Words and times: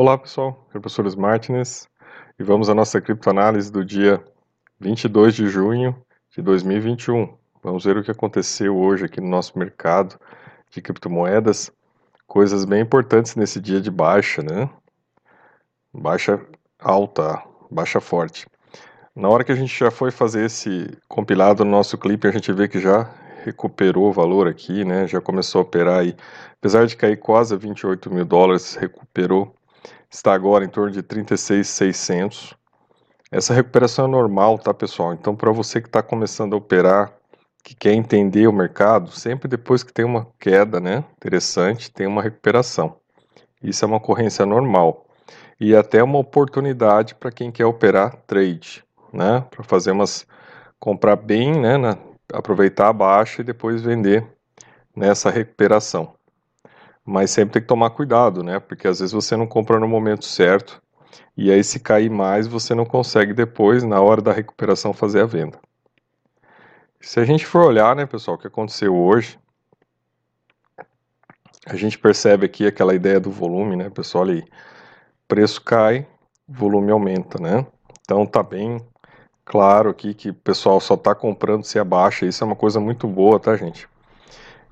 Olá 0.00 0.16
pessoal, 0.16 0.64
aqui 0.68 0.76
é 0.76 1.02
o 1.02 1.20
Martins 1.20 1.88
e 2.38 2.44
vamos 2.44 2.70
à 2.70 2.74
nossa 2.74 3.00
criptoanálise 3.00 3.72
do 3.72 3.84
dia 3.84 4.22
22 4.78 5.34
de 5.34 5.48
junho 5.48 5.92
de 6.30 6.40
2021. 6.40 7.36
Vamos 7.64 7.84
ver 7.84 7.96
o 7.96 8.04
que 8.04 8.10
aconteceu 8.12 8.78
hoje 8.78 9.06
aqui 9.06 9.20
no 9.20 9.26
nosso 9.26 9.58
mercado 9.58 10.16
de 10.70 10.80
criptomoedas, 10.80 11.72
coisas 12.28 12.64
bem 12.64 12.80
importantes 12.80 13.34
nesse 13.34 13.60
dia 13.60 13.80
de 13.80 13.90
baixa, 13.90 14.40
né? 14.40 14.70
Baixa 15.92 16.40
alta, 16.78 17.42
baixa 17.68 18.00
forte. 18.00 18.46
Na 19.16 19.28
hora 19.28 19.42
que 19.42 19.50
a 19.50 19.56
gente 19.56 19.76
já 19.76 19.90
foi 19.90 20.12
fazer 20.12 20.44
esse 20.44 20.96
compilado 21.08 21.64
no 21.64 21.72
nosso 21.72 21.98
clipe, 21.98 22.28
a 22.28 22.30
gente 22.30 22.52
vê 22.52 22.68
que 22.68 22.78
já 22.78 23.12
recuperou 23.42 24.10
o 24.10 24.12
valor 24.12 24.46
aqui, 24.46 24.84
né? 24.84 25.08
Já 25.08 25.20
começou 25.20 25.58
a 25.58 25.62
operar 25.62 25.98
aí, 25.98 26.14
apesar 26.56 26.86
de 26.86 26.96
cair 26.96 27.16
quase 27.16 27.56
28 27.56 28.14
mil 28.14 28.24
dólares, 28.24 28.76
recuperou 28.76 29.57
está 30.10 30.32
agora 30.32 30.64
em 30.64 30.68
torno 30.68 30.90
de 30.90 31.02
36,600. 31.02 32.54
Essa 33.30 33.52
recuperação 33.52 34.06
é 34.06 34.08
normal, 34.08 34.58
tá, 34.58 34.72
pessoal? 34.72 35.12
Então, 35.12 35.36
para 35.36 35.52
você 35.52 35.80
que 35.80 35.88
está 35.88 36.02
começando 36.02 36.54
a 36.54 36.56
operar, 36.56 37.12
que 37.62 37.74
quer 37.74 37.92
entender 37.92 38.46
o 38.46 38.52
mercado, 38.52 39.10
sempre 39.10 39.48
depois 39.48 39.82
que 39.82 39.92
tem 39.92 40.04
uma 40.04 40.26
queda, 40.38 40.80
né, 40.80 41.04
interessante, 41.16 41.90
tem 41.90 42.06
uma 42.06 42.22
recuperação. 42.22 42.96
Isso 43.62 43.84
é 43.84 43.88
uma 43.88 43.98
ocorrência 43.98 44.46
normal 44.46 45.06
e 45.60 45.76
até 45.76 46.02
uma 46.02 46.18
oportunidade 46.18 47.14
para 47.14 47.30
quem 47.30 47.50
quer 47.50 47.66
operar 47.66 48.16
trade, 48.26 48.82
né, 49.12 49.44
para 49.50 49.62
fazer 49.62 49.90
umas 49.90 50.26
comprar 50.78 51.16
bem, 51.16 51.52
né, 51.60 51.76
na, 51.76 51.98
aproveitar 52.32 52.88
a 52.88 52.92
baixa 52.92 53.42
e 53.42 53.44
depois 53.44 53.82
vender 53.82 54.24
nessa 54.96 55.28
recuperação 55.28 56.17
mas 57.08 57.30
sempre 57.30 57.54
tem 57.54 57.62
que 57.62 57.68
tomar 57.68 57.88
cuidado, 57.90 58.42
né? 58.42 58.60
Porque 58.60 58.86
às 58.86 59.00
vezes 59.00 59.14
você 59.14 59.34
não 59.34 59.46
compra 59.46 59.80
no 59.80 59.88
momento 59.88 60.26
certo 60.26 60.82
e 61.34 61.50
aí 61.50 61.64
se 61.64 61.80
cair 61.80 62.10
mais 62.10 62.46
você 62.46 62.74
não 62.74 62.84
consegue 62.84 63.32
depois, 63.32 63.82
na 63.82 63.98
hora 63.98 64.20
da 64.20 64.30
recuperação, 64.30 64.92
fazer 64.92 65.22
a 65.22 65.26
venda. 65.26 65.58
Se 67.00 67.18
a 67.18 67.24
gente 67.24 67.46
for 67.46 67.64
olhar, 67.64 67.96
né, 67.96 68.04
pessoal, 68.04 68.36
o 68.36 68.38
que 68.38 68.46
aconteceu 68.46 68.94
hoje, 68.94 69.38
a 71.64 71.76
gente 71.76 71.98
percebe 71.98 72.44
aqui 72.44 72.66
aquela 72.66 72.94
ideia 72.94 73.18
do 73.18 73.30
volume, 73.30 73.74
né, 73.74 73.88
pessoal, 73.88 74.24
ali, 74.24 74.44
preço 75.26 75.62
cai, 75.62 76.06
volume 76.46 76.90
aumenta, 76.90 77.40
né? 77.40 77.66
Então 78.02 78.26
tá 78.26 78.42
bem 78.42 78.86
claro 79.46 79.88
aqui 79.88 80.12
que 80.12 80.28
o 80.28 80.34
pessoal 80.34 80.78
só 80.78 80.92
está 80.92 81.14
comprando 81.14 81.64
se 81.64 81.78
abaixa, 81.78 82.26
isso 82.26 82.44
é 82.44 82.46
uma 82.46 82.56
coisa 82.56 82.78
muito 82.78 83.08
boa, 83.08 83.40
tá, 83.40 83.56
gente? 83.56 83.88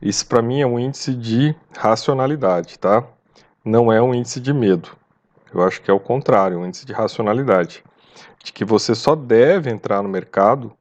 Isso 0.00 0.27
para 0.27 0.42
mim 0.42 0.61
é 0.61 0.66
um 0.66 0.78
índice 0.78 1.14
de 1.14 1.55
racionalidade, 1.77 2.78
tá? 2.78 3.05
Não 3.64 3.92
é 3.92 4.00
um 4.00 4.14
índice 4.14 4.41
de 4.41 4.52
medo. 4.52 4.91
Eu 5.52 5.62
acho 5.62 5.80
que 5.80 5.91
é 5.91 5.94
o 5.94 6.00
contrário, 6.00 6.58
um 6.58 6.66
índice 6.66 6.84
de 6.84 6.92
racionalidade, 6.92 7.83
de 8.44 8.52
que 8.52 8.64
você 8.64 8.94
só 8.94 9.14
deve 9.14 9.70
entrar 9.70 10.02
no 10.02 10.08
mercado 10.08 10.72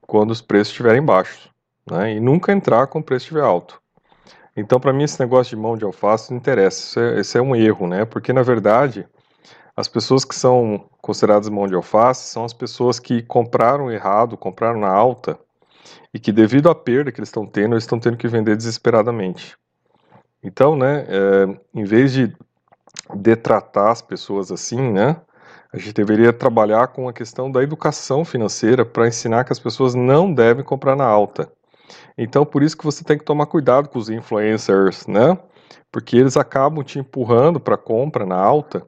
quando 0.00 0.30
os 0.30 0.40
preços 0.40 0.68
estiverem 0.68 1.02
baixos, 1.02 1.48
né? 1.90 2.14
E 2.14 2.20
nunca 2.20 2.52
entrar 2.52 2.86
quando 2.86 3.02
o 3.02 3.06
preço 3.06 3.24
estiver 3.24 3.42
alto. 3.42 3.80
Então, 4.56 4.78
para 4.78 4.92
mim, 4.92 5.02
esse 5.02 5.20
negócio 5.20 5.56
de 5.56 5.60
mão 5.60 5.76
de 5.76 5.84
alface 5.84 6.30
não 6.30 6.38
interessa. 6.38 6.80
Isso 6.80 7.00
é, 7.00 7.20
esse 7.20 7.38
é 7.38 7.42
um 7.42 7.56
erro, 7.56 7.86
né? 7.86 8.04
Porque, 8.04 8.32
na 8.32 8.42
verdade, 8.42 9.06
as 9.76 9.88
pessoas 9.88 10.24
que 10.24 10.34
são 10.34 10.88
consideradas 11.02 11.48
mão 11.48 11.66
de 11.66 11.74
alface 11.74 12.30
são 12.30 12.44
as 12.44 12.52
pessoas 12.52 13.00
que 13.00 13.22
compraram 13.22 13.90
errado, 13.90 14.36
compraram 14.36 14.80
na 14.80 14.88
alta 14.88 15.38
e 16.14 16.18
que 16.20 16.30
devido 16.30 16.70
à 16.70 16.74
perda 16.76 17.10
que 17.10 17.18
eles 17.18 17.28
estão 17.28 17.44
tendo, 17.44 17.74
eles 17.74 17.82
estão 17.82 17.98
tendo 17.98 18.16
que 18.16 18.28
vender 18.28 18.56
desesperadamente. 18.56 19.56
Então, 20.40 20.76
né, 20.76 21.04
é, 21.08 21.58
em 21.74 21.82
vez 21.82 22.12
de 22.12 22.32
detratar 23.16 23.90
as 23.90 24.00
pessoas 24.00 24.52
assim, 24.52 24.92
né, 24.92 25.20
a 25.72 25.76
gente 25.76 25.92
deveria 25.92 26.32
trabalhar 26.32 26.86
com 26.88 27.08
a 27.08 27.12
questão 27.12 27.50
da 27.50 27.64
educação 27.64 28.24
financeira 28.24 28.84
para 28.84 29.08
ensinar 29.08 29.42
que 29.42 29.52
as 29.52 29.58
pessoas 29.58 29.96
não 29.96 30.32
devem 30.32 30.64
comprar 30.64 30.94
na 30.94 31.04
alta. 31.04 31.50
Então, 32.16 32.46
por 32.46 32.62
isso 32.62 32.78
que 32.78 32.84
você 32.84 33.02
tem 33.02 33.18
que 33.18 33.24
tomar 33.24 33.46
cuidado 33.46 33.88
com 33.88 33.98
os 33.98 34.08
influencers, 34.08 35.08
né? 35.08 35.36
Porque 35.90 36.16
eles 36.16 36.36
acabam 36.36 36.84
te 36.84 37.00
empurrando 37.00 37.58
para 37.58 37.76
compra 37.76 38.24
na 38.24 38.36
alta. 38.36 38.86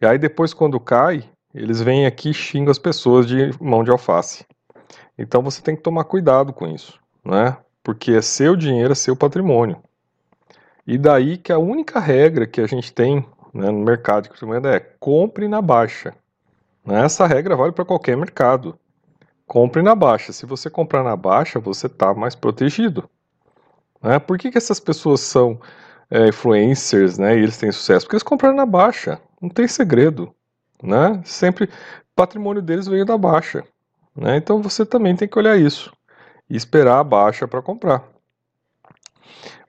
E 0.00 0.06
aí 0.06 0.18
depois 0.18 0.52
quando 0.52 0.80
cai, 0.80 1.22
eles 1.54 1.80
vêm 1.80 2.04
aqui 2.04 2.30
e 2.30 2.34
xingam 2.34 2.72
as 2.72 2.78
pessoas 2.78 3.28
de 3.28 3.52
mão 3.60 3.84
de 3.84 3.92
alface. 3.92 4.44
Então 5.18 5.42
você 5.42 5.62
tem 5.62 5.76
que 5.76 5.82
tomar 5.82 6.04
cuidado 6.04 6.52
com 6.52 6.66
isso, 6.66 6.98
né? 7.24 7.56
Porque 7.82 8.12
é 8.12 8.22
seu 8.22 8.56
dinheiro, 8.56 8.92
é 8.92 8.96
seu 8.96 9.14
patrimônio. 9.14 9.82
E 10.86 10.98
daí 10.98 11.38
que 11.38 11.52
a 11.52 11.58
única 11.58 11.98
regra 11.98 12.46
que 12.46 12.60
a 12.60 12.66
gente 12.66 12.92
tem 12.92 13.26
né, 13.52 13.70
no 13.70 13.84
mercado 13.84 14.24
de 14.24 14.28
criptomoeda 14.30 14.74
é 14.74 14.80
compre 14.80 15.48
na 15.48 15.62
baixa. 15.62 16.14
Né? 16.84 17.04
Essa 17.04 17.26
regra 17.26 17.56
vale 17.56 17.72
para 17.72 17.84
qualquer 17.84 18.16
mercado. 18.16 18.78
Compre 19.46 19.82
na 19.82 19.94
baixa. 19.94 20.32
Se 20.32 20.44
você 20.44 20.68
comprar 20.68 21.02
na 21.02 21.16
baixa, 21.16 21.58
você 21.60 21.86
está 21.86 22.12
mais 22.12 22.34
protegido. 22.34 23.08
Né? 24.02 24.18
Por 24.18 24.38
que, 24.38 24.50
que 24.50 24.58
essas 24.58 24.80
pessoas 24.80 25.20
são 25.20 25.60
é, 26.10 26.28
influencers 26.28 27.16
né, 27.16 27.36
e 27.36 27.42
eles 27.42 27.56
têm 27.56 27.72
sucesso? 27.72 28.04
Porque 28.04 28.16
eles 28.16 28.22
compraram 28.22 28.56
na 28.56 28.66
baixa. 28.66 29.20
Não 29.40 29.48
tem 29.48 29.68
segredo. 29.68 30.34
Né? 30.82 31.20
Sempre 31.24 31.70
patrimônio 32.14 32.60
deles 32.60 32.86
veio 32.86 33.04
da 33.06 33.16
baixa. 33.16 33.64
Né? 34.16 34.36
Então 34.36 34.62
você 34.62 34.86
também 34.86 35.16
tem 35.16 35.26
que 35.26 35.38
olhar 35.38 35.58
isso 35.58 35.92
e 36.48 36.56
esperar 36.56 37.00
a 37.00 37.04
baixa 37.04 37.48
para 37.48 37.62
comprar. 37.62 38.04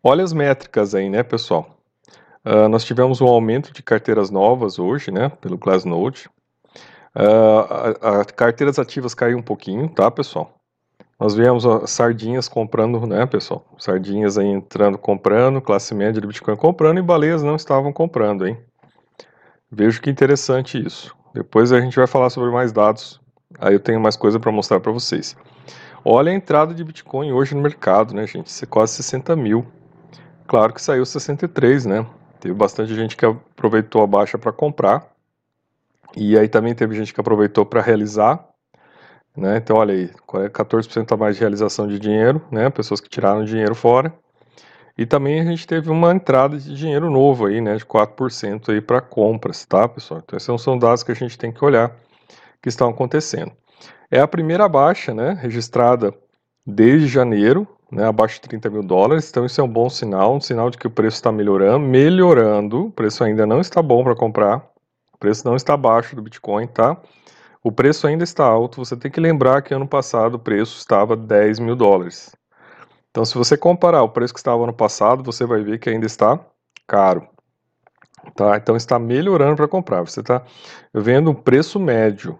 Olha 0.03 0.23
as 0.23 0.33
métricas 0.33 0.93
aí, 0.93 1.09
né, 1.09 1.23
pessoal? 1.23 1.79
Uh, 2.45 2.69
nós 2.69 2.83
tivemos 2.83 3.21
um 3.21 3.27
aumento 3.27 3.73
de 3.73 3.81
carteiras 3.81 4.29
novas 4.29 4.77
hoje, 4.77 5.09
né, 5.09 5.29
pelo 5.41 5.57
Glassnode. 5.57 6.29
Uh, 7.15 7.97
a, 8.01 8.21
a, 8.21 8.25
carteiras 8.25 8.77
ativas 8.77 9.15
caiu 9.15 9.37
um 9.37 9.41
pouquinho, 9.41 9.89
tá, 9.89 10.11
pessoal? 10.11 10.53
Nós 11.19 11.33
vemos 11.33 11.65
as 11.65 11.89
sardinhas 11.89 12.47
comprando, 12.47 13.07
né, 13.07 13.25
pessoal? 13.25 13.65
Sardinhas 13.79 14.37
aí 14.37 14.45
entrando, 14.45 14.97
comprando, 14.97 15.61
classe 15.61 15.95
média 15.95 16.21
de 16.21 16.27
Bitcoin 16.27 16.55
comprando 16.55 16.99
e 16.99 17.01
baleias 17.01 17.41
não 17.41 17.55
estavam 17.55 17.91
comprando, 17.91 18.45
hein? 18.45 18.57
Vejo 19.71 20.01
que 20.01 20.09
interessante 20.09 20.77
isso. 20.77 21.15
Depois 21.33 21.71
a 21.71 21.81
gente 21.81 21.95
vai 21.95 22.05
falar 22.05 22.29
sobre 22.29 22.51
mais 22.51 22.71
dados 22.71 23.19
Aí 23.59 23.73
eu 23.73 23.79
tenho 23.79 23.99
mais 23.99 24.15
coisa 24.15 24.39
para 24.39 24.51
mostrar 24.51 24.79
para 24.79 24.91
vocês. 24.91 25.35
Olha 26.03 26.31
a 26.31 26.35
entrada 26.35 26.73
de 26.73 26.83
Bitcoin 26.83 27.31
hoje 27.31 27.55
no 27.55 27.61
mercado, 27.61 28.13
né, 28.13 28.27
gente? 28.27 28.51
É 28.63 28.67
quase 28.67 28.93
60 28.93 29.35
mil. 29.35 29.65
Claro 30.47 30.73
que 30.73 30.81
saiu 30.81 31.05
63, 31.05 31.85
né? 31.85 32.05
Teve 32.39 32.53
bastante 32.53 32.93
gente 32.93 33.17
que 33.17 33.25
aproveitou 33.25 34.03
a 34.03 34.07
baixa 34.07 34.37
para 34.37 34.51
comprar. 34.51 35.11
E 36.15 36.37
aí 36.37 36.47
também 36.47 36.75
teve 36.75 36.95
gente 36.95 37.13
que 37.13 37.19
aproveitou 37.19 37.65
para 37.65 37.81
realizar. 37.81 38.47
Né? 39.35 39.57
Então, 39.57 39.77
olha 39.77 39.93
aí, 39.93 40.09
14% 40.49 41.11
a 41.11 41.17
mais 41.17 41.35
de 41.35 41.41
realização 41.41 41.87
de 41.87 41.99
dinheiro, 41.99 42.41
né? 42.51 42.69
Pessoas 42.69 43.01
que 43.01 43.09
tiraram 43.09 43.43
dinheiro 43.43 43.75
fora. 43.75 44.13
E 44.97 45.05
também 45.05 45.41
a 45.41 45.43
gente 45.43 45.67
teve 45.67 45.89
uma 45.89 46.13
entrada 46.13 46.57
de 46.57 46.73
dinheiro 46.73 47.09
novo 47.09 47.47
aí, 47.47 47.59
né? 47.59 47.75
De 47.75 47.85
4% 47.85 48.69
aí 48.69 48.79
para 48.79 49.01
compras, 49.01 49.65
tá, 49.65 49.89
pessoal? 49.89 50.21
Então, 50.23 50.37
esses 50.37 50.61
são 50.61 50.77
dados 50.77 51.03
que 51.03 51.11
a 51.11 51.15
gente 51.15 51.37
tem 51.37 51.51
que 51.51 51.65
olhar 51.65 51.91
que 52.65 52.69
estão 52.69 52.89
acontecendo. 52.89 53.51
É 54.09 54.19
a 54.19 54.27
primeira 54.27 54.67
baixa 54.67 55.13
né, 55.13 55.37
registrada 55.39 56.11
desde 56.65 57.07
janeiro, 57.07 57.67
né, 57.91 58.07
abaixo 58.07 58.41
de 58.41 58.49
30 58.49 58.71
mil 58.71 58.81
dólares, 58.81 59.29
então 59.29 59.45
isso 59.45 59.61
é 59.61 59.63
um 59.63 59.67
bom 59.67 59.87
sinal, 59.87 60.35
um 60.35 60.41
sinal 60.41 60.71
de 60.71 60.77
que 60.79 60.87
o 60.87 60.89
preço 60.89 61.17
está 61.17 61.31
melhorando, 61.31 61.85
melhorando, 61.85 62.87
o 62.87 62.91
preço 62.91 63.23
ainda 63.23 63.45
não 63.45 63.61
está 63.61 63.83
bom 63.83 64.03
para 64.03 64.15
comprar, 64.15 64.67
o 65.13 65.17
preço 65.19 65.47
não 65.47 65.55
está 65.55 65.75
abaixo 65.75 66.15
do 66.15 66.23
Bitcoin, 66.23 66.65
tá? 66.65 66.97
O 67.63 67.71
preço 67.71 68.07
ainda 68.07 68.23
está 68.23 68.43
alto, 68.43 68.83
você 68.83 68.97
tem 68.97 69.11
que 69.11 69.19
lembrar 69.19 69.61
que 69.61 69.71
ano 69.71 69.87
passado 69.87 70.35
o 70.35 70.39
preço 70.39 70.79
estava 70.79 71.15
10 71.15 71.59
mil 71.59 71.75
dólares. 71.75 72.35
Então, 73.11 73.23
se 73.23 73.35
você 73.35 73.55
comparar 73.55 74.01
o 74.01 74.09
preço 74.09 74.33
que 74.33 74.39
estava 74.39 74.63
ano 74.63 74.73
passado, 74.73 75.23
você 75.23 75.45
vai 75.45 75.61
ver 75.61 75.77
que 75.77 75.89
ainda 75.89 76.07
está 76.07 76.39
caro. 76.87 77.27
Tá? 78.35 78.57
Então, 78.57 78.75
está 78.75 78.97
melhorando 78.97 79.55
para 79.55 79.67
comprar. 79.67 80.01
Você 80.01 80.21
está 80.21 80.41
vendo 80.91 81.29
um 81.29 81.33
preço 81.35 81.79
médio 81.79 82.39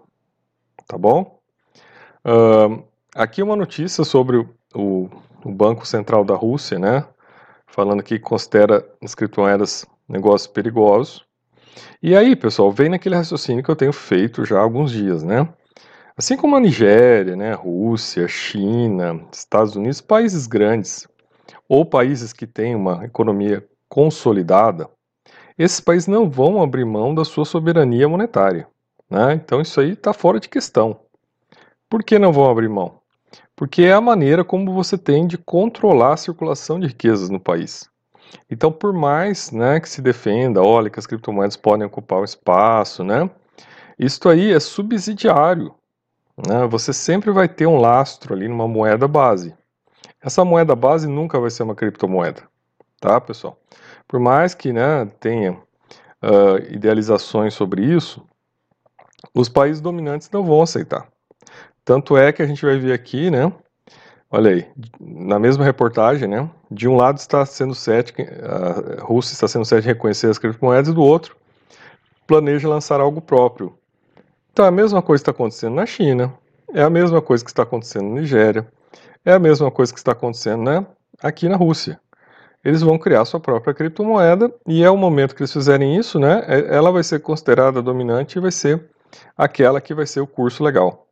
tá 0.86 0.96
bom? 0.96 1.38
Uh, 2.24 2.82
aqui 3.14 3.42
uma 3.42 3.56
notícia 3.56 4.04
sobre 4.04 4.36
o, 4.74 5.08
o, 5.44 5.52
Banco 5.52 5.86
Central 5.86 6.24
da 6.24 6.34
Rússia, 6.34 6.78
né? 6.78 7.04
Falando 7.66 8.02
que 8.02 8.18
considera 8.18 8.86
as 9.02 9.14
criptomoedas 9.14 9.86
negócios 10.08 10.46
perigosos. 10.46 11.24
E 12.02 12.16
aí, 12.16 12.34
pessoal, 12.34 12.72
vem 12.72 12.88
naquele 12.88 13.16
raciocínio 13.16 13.62
que 13.62 13.70
eu 13.70 13.76
tenho 13.76 13.92
feito 13.92 14.44
já 14.44 14.58
há 14.58 14.62
alguns 14.62 14.90
dias, 14.90 15.22
né? 15.22 15.48
Assim 16.16 16.36
como 16.36 16.56
a 16.56 16.60
Nigéria, 16.60 17.36
né, 17.36 17.52
Rússia, 17.52 18.26
China, 18.26 19.26
Estados 19.30 19.76
Unidos, 19.76 20.00
países 20.00 20.46
grandes, 20.46 21.06
ou 21.68 21.84
países 21.84 22.32
que 22.32 22.46
têm 22.46 22.74
uma 22.74 23.04
economia 23.04 23.62
consolidada, 23.86 24.88
esses 25.58 25.80
países 25.80 26.06
não 26.06 26.28
vão 26.28 26.62
abrir 26.62 26.84
mão 26.86 27.14
da 27.14 27.24
sua 27.24 27.44
soberania 27.44 28.08
monetária. 28.08 28.66
Né? 29.10 29.34
Então 29.34 29.60
isso 29.60 29.80
aí 29.80 29.92
está 29.92 30.12
fora 30.12 30.40
de 30.40 30.48
questão. 30.48 31.00
Por 31.88 32.02
que 32.02 32.18
não 32.18 32.32
vão 32.32 32.50
abrir 32.50 32.68
mão? 32.68 33.00
Porque 33.54 33.82
é 33.82 33.92
a 33.92 34.00
maneira 34.00 34.44
como 34.44 34.72
você 34.72 34.98
tem 34.98 35.26
de 35.26 35.38
controlar 35.38 36.14
a 36.14 36.16
circulação 36.16 36.78
de 36.78 36.88
riquezas 36.88 37.30
no 37.30 37.40
país. 37.40 37.88
Então, 38.50 38.72
por 38.72 38.92
mais 38.92 39.50
né, 39.50 39.80
que 39.80 39.88
se 39.88 40.02
defenda, 40.02 40.62
olha, 40.62 40.90
que 40.90 40.98
as 40.98 41.06
criptomoedas 41.06 41.56
podem 41.56 41.86
ocupar 41.86 42.20
o 42.20 42.24
espaço, 42.24 43.04
né? 43.04 43.30
Isto 43.98 44.28
aí 44.28 44.52
é 44.52 44.60
subsidiário. 44.60 45.74
Né? 46.36 46.66
Você 46.66 46.92
sempre 46.92 47.30
vai 47.30 47.48
ter 47.48 47.66
um 47.66 47.78
lastro 47.78 48.34
ali 48.34 48.48
numa 48.48 48.68
moeda 48.68 49.08
base. 49.08 49.54
Essa 50.20 50.44
moeda 50.44 50.74
base 50.74 51.06
nunca 51.06 51.38
vai 51.38 51.50
ser 51.50 51.62
uma 51.62 51.74
criptomoeda, 51.74 52.42
tá, 53.00 53.20
pessoal? 53.20 53.58
Por 54.08 54.20
mais 54.20 54.54
que 54.54 54.72
né, 54.72 55.06
tenha 55.20 55.52
uh, 55.52 56.58
idealizações 56.68 57.54
sobre 57.54 57.82
isso, 57.82 58.26
os 59.34 59.48
países 59.48 59.80
dominantes 59.80 60.30
não 60.30 60.44
vão 60.44 60.62
aceitar. 60.62 61.06
Tanto 61.84 62.16
é 62.16 62.32
que 62.32 62.42
a 62.42 62.46
gente 62.46 62.64
vai 62.64 62.78
ver 62.78 62.92
aqui, 62.92 63.30
né? 63.30 63.52
Olha 64.30 64.50
aí, 64.50 64.66
na 65.00 65.38
mesma 65.38 65.64
reportagem, 65.64 66.28
né? 66.28 66.50
De 66.70 66.88
um 66.88 66.96
lado 66.96 67.18
está 67.18 67.46
sendo 67.46 67.74
cético, 67.74 68.22
a 68.22 69.02
Rússia 69.02 69.34
está 69.34 69.46
sendo 69.46 69.64
cética 69.64 69.90
em 69.90 69.94
reconhecer 69.94 70.28
as 70.28 70.38
criptomoedas, 70.38 70.88
e 70.88 70.94
do 70.94 71.02
outro 71.02 71.36
planeja 72.26 72.68
lançar 72.68 73.00
algo 73.00 73.20
próprio. 73.20 73.78
Então 74.52 74.64
a 74.64 74.70
mesma 74.70 75.00
coisa 75.00 75.22
está 75.22 75.30
acontecendo 75.30 75.74
na 75.74 75.86
China, 75.86 76.34
é 76.74 76.82
a 76.82 76.90
mesma 76.90 77.22
coisa 77.22 77.44
que 77.44 77.50
está 77.50 77.62
acontecendo 77.62 78.08
na 78.08 78.20
Nigéria, 78.20 78.66
é 79.24 79.32
a 79.32 79.38
mesma 79.38 79.70
coisa 79.70 79.92
que 79.92 79.98
está 79.98 80.12
acontecendo 80.12 80.62
né, 80.62 80.84
aqui 81.22 81.48
na 81.48 81.56
Rússia. 81.56 82.00
Eles 82.64 82.82
vão 82.82 82.98
criar 82.98 83.24
sua 83.24 83.38
própria 83.38 83.72
criptomoeda 83.72 84.52
e 84.66 84.82
é 84.82 84.90
o 84.90 84.96
momento 84.96 85.36
que 85.36 85.42
eles 85.42 85.52
fizerem 85.52 85.96
isso, 85.96 86.18
né? 86.18 86.42
É, 86.48 86.74
ela 86.74 86.90
vai 86.90 87.04
ser 87.04 87.20
considerada 87.20 87.80
dominante 87.80 88.38
e 88.38 88.40
vai 88.40 88.50
ser 88.50 88.90
aquela 89.36 89.80
que 89.80 89.94
vai 89.94 90.06
ser 90.06 90.20
o 90.20 90.26
curso 90.26 90.62
legal. 90.62 91.06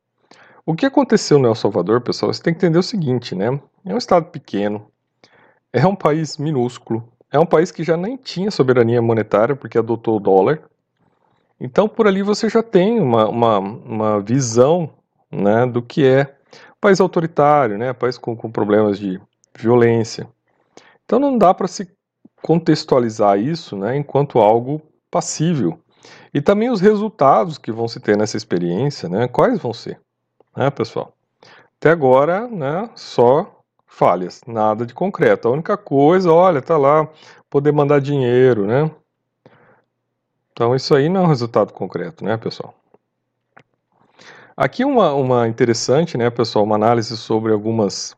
O 0.67 0.75
que 0.75 0.87
aconteceu 0.87 1.39
no 1.39 1.49
El 1.49 1.55
Salvador, 1.55 2.01
pessoal, 2.01 2.33
você 2.33 2.43
tem 2.43 2.55
que 2.55 2.59
entender 2.59 2.79
o 2.79 2.83
seguinte, 2.83 3.35
né? 3.35 3.61
É 3.85 3.93
um 3.93 3.99
estado 3.99 4.31
pequeno, 4.31 4.87
é 5.73 5.87
um 5.87 5.95
país 5.95 6.39
minúsculo, 6.39 7.07
é 7.31 7.39
um 7.39 7.45
país 7.45 7.71
que 7.71 7.85
já 7.85 7.97
nem 7.97 8.17
tinha 8.17 8.51
soberania 8.51 9.03
monetária 9.03 9.57
porque 9.57 9.77
adotou 9.77 10.17
o 10.17 10.21
dólar. 10.21 10.63
Então, 11.61 11.89
por 11.89 12.07
ali 12.07 12.23
você 12.23 12.49
já 12.49 12.63
tem 12.63 13.01
uma, 13.01 13.29
uma, 13.29 13.59
uma 13.59 14.21
visão 14.21 14.91
né, 15.31 15.67
do 15.67 15.83
que 15.83 16.07
é 16.07 16.35
país 16.81 17.01
autoritário, 17.01 17.77
né, 17.77 17.93
país 17.93 18.17
com, 18.17 18.37
com 18.37 18.51
problemas 18.51 18.99
de 18.99 19.21
violência. 19.59 20.29
Então, 21.05 21.19
não 21.19 21.37
dá 21.37 21.53
para 21.53 21.69
se 21.69 21.91
contextualizar 22.41 23.39
isso 23.39 23.77
né, 23.77 23.97
enquanto 23.97 24.39
algo 24.39 24.81
passível. 25.11 25.79
E 26.33 26.41
também 26.41 26.71
os 26.71 26.81
resultados 26.81 27.59
que 27.59 27.73
vão 27.73 27.89
se 27.89 28.01
ter 28.01 28.17
nessa 28.17 28.37
experiência, 28.37 29.09
né, 29.09 29.29
quais 29.29 29.59
vão 29.59 29.73
ser? 29.73 30.01
né, 30.57 30.71
pessoal? 30.71 31.13
Até 31.79 31.91
agora, 31.91 32.49
né, 32.49 32.89
só 32.95 33.61
falhas, 33.87 34.41
nada 34.47 34.87
de 34.87 34.95
concreto. 34.95 35.49
A 35.49 35.51
única 35.51 35.77
coisa, 35.77 36.33
olha, 36.33 36.63
tá 36.63 36.77
lá, 36.77 37.09
poder 37.51 37.73
mandar 37.73 38.01
dinheiro, 38.01 38.67
né? 38.67 38.91
Então 40.53 40.75
isso 40.75 40.95
aí 40.95 41.09
não 41.09 41.23
é 41.23 41.25
um 41.25 41.29
resultado 41.29 41.73
concreto, 41.73 42.25
né, 42.25 42.37
pessoal? 42.37 42.75
Aqui 44.57 44.85
uma, 44.85 45.13
uma 45.15 45.49
interessante, 45.49 46.17
né, 46.17 46.31
pessoal, 46.31 46.65
uma 46.65 46.77
análise 46.77 47.17
sobre 47.17 47.53
algumas 47.53 48.17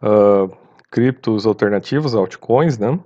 uh, 0.00 0.56
criptos 0.90 1.46
alternativas, 1.46 2.14
altcoins, 2.14 2.78
né? 2.78 2.98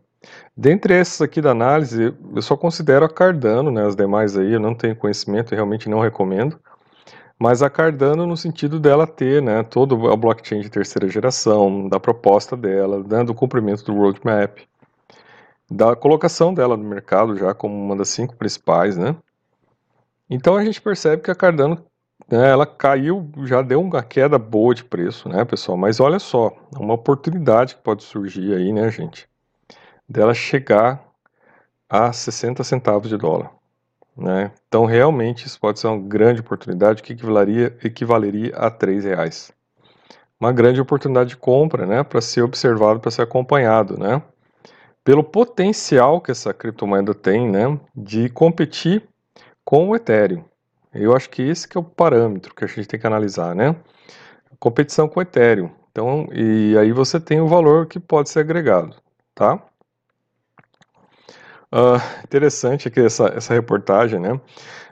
Dentre 0.57 0.95
essas 0.95 1.21
aqui 1.23 1.41
da 1.41 1.51
análise, 1.51 2.15
eu 2.35 2.43
só 2.43 2.57
considero 2.57 3.05
a 3.05 3.09
Cardano, 3.09 3.71
né, 3.71 3.87
as 3.87 3.97
demais 3.97 4.37
aí 4.37 4.53
eu 4.53 4.61
não 4.61 4.75
tenho 4.75 4.95
conhecimento 4.95 5.53
e 5.53 5.55
realmente 5.55 5.89
não 5.89 6.01
recomendo 6.01 6.59
mas 7.43 7.61
a 7.61 7.69
Cardano 7.69 8.25
no 8.25 8.37
sentido 8.37 8.79
dela 8.79 9.05
ter 9.05 9.43
né, 9.43 9.65
todo 9.65 10.09
a 10.09 10.17
blockchain 10.17 10.61
de 10.61 10.71
terceira 10.71 11.09
geração, 11.09 11.89
da 11.89 11.99
proposta 11.99 12.57
dela, 12.57 13.03
né, 13.03 13.25
do 13.25 13.35
cumprimento 13.35 13.83
do 13.85 13.93
roadmap, 13.93 14.61
da 15.69 15.97
colocação 15.97 16.55
dela 16.55 16.77
no 16.77 16.85
mercado 16.85 17.37
já 17.37 17.53
como 17.53 17.75
uma 17.75 17.97
das 17.97 18.11
cinco 18.11 18.37
principais, 18.37 18.97
né? 18.97 19.17
Então 20.31 20.55
a 20.57 20.65
gente 20.65 20.81
percebe 20.81 21.21
que 21.21 21.33
a 21.33 21.35
Cardano, 21.35 21.85
né, 22.31 22.49
ela 22.49 22.65
caiu, 22.65 23.29
já 23.43 23.61
deu 23.61 23.81
uma 23.81 24.05
queda 24.05 24.39
boa 24.39 24.73
de 24.73 24.85
preço, 24.85 25.29
né, 25.29 25.45
pessoal? 25.45 25.77
Mas 25.77 25.99
olha 25.99 26.21
só, 26.21 26.53
uma 26.79 26.95
oportunidade 26.95 27.75
que 27.75 27.83
pode 27.83 28.05
surgir 28.05 28.55
aí, 28.55 28.73
né, 28.73 28.89
gente, 28.89 29.29
dela 30.09 30.35
chegar 30.35 31.03
a 31.89 32.13
60 32.13 32.65
centavos 32.65 33.09
de 33.09 33.17
dólar. 33.17 33.51
Né? 34.17 34.53
Então, 34.69 34.85
realmente, 34.85 35.47
isso 35.47 35.59
pode 35.59 35.81
ser 35.81 35.87
uma 35.87 35.99
grande 35.99 36.41
oportunidade 36.41 37.03
que 37.03 37.13
equivaleria, 37.13 37.77
equivaleria 37.83 38.55
a 38.57 38.69
R$ 38.69 39.01
reais. 39.01 39.53
Uma 40.39 40.53
grande 40.53 40.81
oportunidade 40.81 41.31
de 41.31 41.37
compra 41.37 41.87
né? 41.87 42.03
para 42.03 42.21
ser 42.21 42.43
observado, 42.43 43.01
para 43.01 43.11
ser 43.11 43.23
acompanhado. 43.23 43.99
Né? 43.99 44.23
Pelo 45.05 45.25
potencial 45.25 46.21
que 46.21 46.31
essa 46.31 46.53
criptomoeda 46.53 47.15
tem 47.15 47.49
né? 47.51 47.79
de 47.95 48.29
competir 48.29 49.03
com 49.65 49.89
o 49.89 49.97
Ethereum. 49.97 50.45
Eu 50.95 51.17
acho 51.17 51.31
que 51.31 51.43
esse 51.43 51.67
que 51.67 51.77
é 51.77 51.81
o 51.81 51.85
parâmetro 51.85 52.55
que 52.55 52.65
a 52.65 52.67
gente 52.67 52.87
tem 52.87 53.01
que 53.01 53.07
analisar, 53.07 53.55
né? 53.55 53.75
Competição 54.59 55.09
com 55.09 55.21
o 55.21 55.23
Ethereum. 55.23 55.71
Então, 55.91 56.29
e 56.33 56.77
aí 56.79 56.93
você 56.93 57.19
tem 57.19 57.41
o 57.41 57.49
valor 57.49 57.87
que 57.87 57.99
pode 57.99 58.29
ser 58.29 58.41
agregado, 58.41 58.97
tá? 59.35 59.63
Uh, 61.73 61.97
interessante 62.23 62.87
aqui 62.87 63.01
essa, 63.01 63.29
essa 63.35 63.55
reportagem, 63.55 64.21
né? 64.21 64.39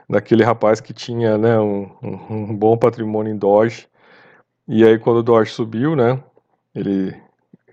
Daquele 0.09 0.43
rapaz 0.43 0.81
que 0.81 0.93
tinha 0.93 1.37
né, 1.37 1.59
um, 1.59 1.91
um, 2.01 2.55
bom 2.55 2.75
patrimônio 2.75 3.31
em 3.31 3.37
Doge. 3.37 3.87
E 4.67 4.83
aí, 4.83 4.97
quando 4.97 5.17
o 5.17 5.23
Doge 5.23 5.51
subiu, 5.51 5.95
né? 5.95 6.19
Ele, 6.73 7.15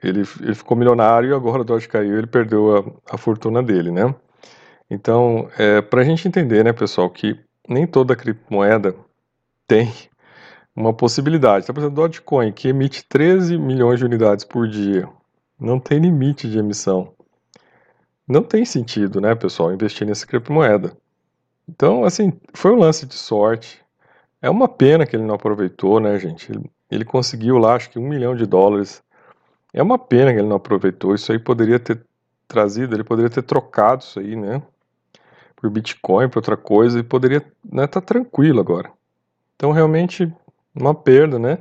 ele, 0.03 0.23
ele 0.41 0.55
ficou 0.55 0.77
milionário 0.77 1.31
e 1.31 1.35
agora 1.35 1.63
o 1.63 1.65
Doge 1.65 1.89
caiu 1.89 2.19
ele 2.19 2.27
perdeu 2.27 2.77
a, 2.77 3.15
a 3.15 3.17
fortuna 3.17 3.63
dele, 3.63 3.91
né? 3.91 4.15
Então, 4.91 5.49
é, 5.59 5.81
para 5.81 6.03
a 6.03 6.05
gente 6.05 6.29
entender, 6.29 6.63
né, 6.63 6.73
pessoal, 6.73 7.09
que 7.09 7.39
nem 7.69 7.87
toda 7.87 8.17
criptomoeda 8.17 8.95
tem 9.67 9.93
uma 10.77 10.93
possibilidade. 10.93 11.67
Por 11.67 11.79
exemplo, 11.79 11.97
Dogecoin, 11.97 12.53
que 12.53 12.69
emite 12.69 13.05
13 13.07 13.59
milhões 13.59 13.99
de 13.99 14.05
unidades 14.05 14.45
por 14.45 14.69
dia, 14.69 15.09
não 15.59 15.81
tem 15.81 15.99
limite 15.99 16.49
de 16.49 16.59
emissão 16.59 17.13
não 18.29 18.43
tem 18.43 18.65
sentido, 18.65 19.21
né, 19.21 19.35
pessoal, 19.35 19.73
investir 19.73 20.07
nessa 20.07 20.27
criptomoeda. 20.27 20.93
Então, 21.69 22.05
assim, 22.05 22.33
foi 22.55 22.73
um 22.73 22.79
lance 22.79 23.07
de 23.07 23.15
sorte. 23.15 23.81
É 24.41 24.49
uma 24.49 24.69
pena 24.69 25.07
que 25.07 25.17
ele 25.17 25.25
não 25.25 25.35
aproveitou, 25.35 25.99
né, 25.99 26.19
gente? 26.19 26.51
Ele, 26.51 26.71
ele 26.91 27.05
conseguiu 27.05 27.59
lá, 27.59 27.75
acho 27.75 27.91
que 27.91 27.99
um 27.99 28.09
milhão 28.09 28.37
de 28.37 28.47
dólares. 28.47 29.03
É 29.73 29.83
uma 29.83 29.99
pena 29.99 30.33
que 30.33 30.39
ele 30.39 30.49
não 30.49 30.57
aproveitou. 30.57 31.15
Isso 31.15 31.33
aí 31.33 31.39
poderia 31.39 31.79
ter 31.79 32.01
trazido, 32.47 32.95
ele 32.95 33.05
poderia 33.05 33.31
ter 33.31 33.43
trocado 33.43 34.03
isso 34.03 34.19
aí, 34.21 34.37
né? 34.37 34.63
Por 35.57 35.69
Bitcoin, 35.71 36.29
por 36.29 36.39
outra 36.39 36.57
coisa, 36.57 36.99
e 36.99 37.03
poderia 37.03 37.39
estar 37.39 37.53
né, 37.71 37.87
tá 37.87 38.01
tranquilo 38.01 38.61
agora. 38.61 38.91
Então, 39.57 39.73
realmente, 39.73 40.33
uma 40.75 40.95
perda, 40.95 41.39
né? 41.39 41.59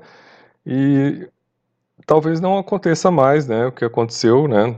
E 0.65 1.27
talvez 2.05 2.39
não 2.39 2.57
aconteça 2.57 3.09
mais, 3.09 3.47
né? 3.47 3.65
O 3.65 3.71
que 3.71 3.83
aconteceu, 3.83 4.47
né? 4.47 4.77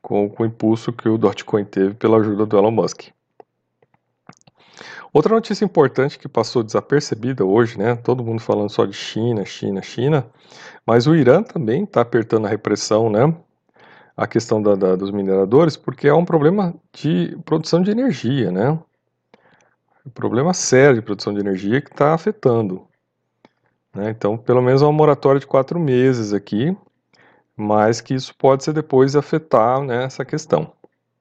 Com, 0.00 0.28
com 0.28 0.42
o 0.42 0.46
impulso 0.46 0.92
que 0.92 1.08
o 1.08 1.18
Dogecoin 1.18 1.64
teve 1.64 1.94
pela 1.94 2.18
ajuda 2.18 2.46
do 2.46 2.56
Elon 2.56 2.70
Musk. 2.70 3.08
Outra 5.12 5.34
notícia 5.34 5.64
importante 5.64 6.18
que 6.18 6.28
passou 6.28 6.62
desapercebida 6.62 7.44
hoje, 7.44 7.76
né? 7.76 7.96
Todo 7.96 8.24
mundo 8.24 8.40
falando 8.40 8.70
só 8.70 8.84
de 8.84 8.92
China, 8.92 9.44
China, 9.44 9.82
China, 9.82 10.26
mas 10.86 11.06
o 11.08 11.16
Irã 11.16 11.42
também 11.42 11.82
está 11.82 12.00
apertando 12.00 12.46
a 12.46 12.48
repressão, 12.48 13.10
né? 13.10 13.34
A 14.16 14.26
questão 14.26 14.62
da, 14.62 14.76
da, 14.76 14.94
dos 14.94 15.10
mineradores, 15.10 15.76
porque 15.76 16.06
é 16.06 16.14
um 16.14 16.24
problema 16.24 16.74
de 16.92 17.36
produção 17.44 17.82
de 17.82 17.90
energia, 17.90 18.52
né? 18.52 18.78
Um 20.06 20.10
problema 20.10 20.54
sério 20.54 20.96
de 20.96 21.02
produção 21.02 21.34
de 21.34 21.40
energia 21.40 21.80
que 21.80 21.90
está 21.90 22.14
afetando. 22.14 22.86
Né? 23.94 24.10
Então, 24.10 24.36
pelo 24.36 24.62
menos 24.62 24.82
uma 24.82 24.92
moratória 24.92 25.40
de 25.40 25.46
quatro 25.46 25.80
meses 25.80 26.32
aqui, 26.32 26.76
mas 27.60 28.00
que 28.00 28.14
isso 28.14 28.34
pode 28.34 28.64
ser 28.64 28.72
depois 28.72 29.14
afetar 29.14 29.82
né, 29.82 30.04
essa 30.04 30.24
questão. 30.24 30.72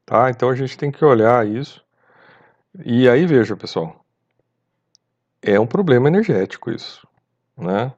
Tá? 0.06 0.30
Então 0.30 0.50
a 0.50 0.56
gente 0.56 0.78
tem 0.78 0.90
que 0.90 1.04
olhar 1.04 1.46
isso. 1.46 1.84
E 2.86 3.10
aí 3.10 3.26
veja, 3.26 3.58
pessoal, 3.58 4.04
é 5.42 5.60
um 5.60 5.68
problema 5.68 6.08
energético 6.08 6.72
isso. 6.72 7.06
Né? 7.58 7.92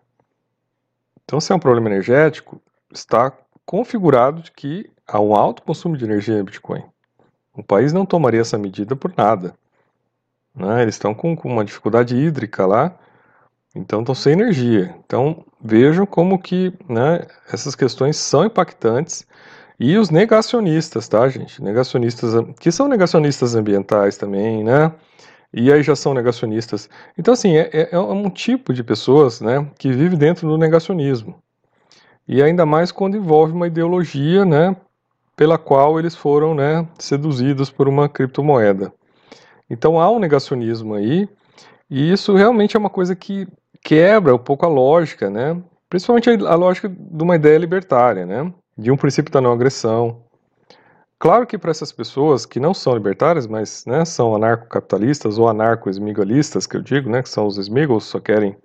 Então, 1.23 1.39
se 1.39 1.53
é 1.53 1.55
um 1.55 1.59
problema 1.59 1.87
energético, 1.89 2.61
está 2.91 3.31
configurado 3.65 4.41
de 4.41 4.51
que 4.51 4.91
há 5.07 5.19
um 5.19 5.35
alto 5.35 5.61
consumo 5.61 5.95
de 5.95 6.03
energia 6.03 6.39
em 6.39 6.43
Bitcoin. 6.43 6.83
O 7.53 7.63
país 7.63 7.93
não 7.93 8.05
tomaria 8.05 8.41
essa 8.41 8.57
medida 8.57 8.95
por 8.95 9.13
nada. 9.15 9.53
Né? 10.53 10.81
Eles 10.81 10.95
estão 10.95 11.13
com, 11.13 11.35
com 11.35 11.47
uma 11.47 11.63
dificuldade 11.63 12.15
hídrica 12.15 12.65
lá, 12.65 12.97
então 13.75 14.01
estão 14.01 14.15
sem 14.15 14.33
energia. 14.33 14.95
Então 15.05 15.45
vejam 15.63 16.05
como 16.05 16.39
que 16.39 16.73
né, 16.89 17.25
essas 17.51 17.75
questões 17.75 18.17
são 18.17 18.45
impactantes 18.45 19.25
e 19.79 19.97
os 19.97 20.09
negacionistas, 20.09 21.07
tá, 21.07 21.27
gente? 21.27 21.61
Negacionistas 21.61 22.33
que 22.59 22.71
são 22.71 22.87
negacionistas 22.87 23.55
ambientais 23.55 24.17
também, 24.17 24.63
né? 24.63 24.91
E 25.53 25.71
aí 25.71 25.83
já 25.83 25.95
são 25.95 26.13
negacionistas. 26.13 26.89
Então 27.17 27.33
assim 27.33 27.57
é, 27.57 27.69
é, 27.73 27.89
é 27.91 27.99
um 27.99 28.29
tipo 28.29 28.73
de 28.73 28.83
pessoas, 28.83 29.41
né, 29.41 29.67
que 29.77 29.91
vive 29.91 30.15
dentro 30.15 30.47
do 30.47 30.57
negacionismo. 30.57 31.35
E 32.27 32.41
ainda 32.41 32.65
mais 32.65 32.91
quando 32.91 33.17
envolve 33.17 33.53
uma 33.53 33.67
ideologia, 33.67 34.45
né, 34.45 34.75
pela 35.35 35.57
qual 35.57 35.99
eles 35.99 36.15
foram 36.15 36.53
né, 36.53 36.87
seduzidos 36.97 37.69
por 37.69 37.87
uma 37.87 38.07
criptomoeda. 38.07 38.93
Então 39.69 39.99
há 39.99 40.09
um 40.09 40.19
negacionismo 40.19 40.93
aí, 40.93 41.27
e 41.89 42.11
isso 42.11 42.35
realmente 42.35 42.77
é 42.77 42.79
uma 42.79 42.89
coisa 42.89 43.15
que 43.15 43.47
quebra 43.91 44.33
um 44.33 44.39
pouco 44.39 44.65
a 44.65 44.69
lógica, 44.69 45.29
né? 45.29 45.61
principalmente 45.89 46.29
a 46.29 46.55
lógica 46.55 46.87
de 46.87 47.21
uma 47.21 47.35
ideia 47.35 47.57
libertária, 47.57 48.25
né? 48.25 48.49
de 48.77 48.89
um 48.89 48.95
princípio 48.95 49.29
da 49.29 49.41
não 49.41 49.51
agressão. 49.51 50.23
Claro 51.19 51.45
que 51.45 51.57
para 51.57 51.71
essas 51.71 51.91
pessoas 51.91 52.45
que 52.45 52.57
não 52.57 52.73
são 52.73 52.93
libertárias, 52.93 53.47
mas 53.47 53.83
né, 53.85 54.05
são 54.05 54.33
anarcocapitalistas 54.33 55.37
ou 55.37 55.49
anarco-esmigalistas, 55.49 56.65
que 56.65 56.77
eu 56.77 56.81
digo, 56.81 57.09
né, 57.09 57.21
que 57.21 57.27
são 57.27 57.45
os 57.45 57.57
esmigos, 57.57 58.05
só 58.05 58.21
querem 58.21 58.55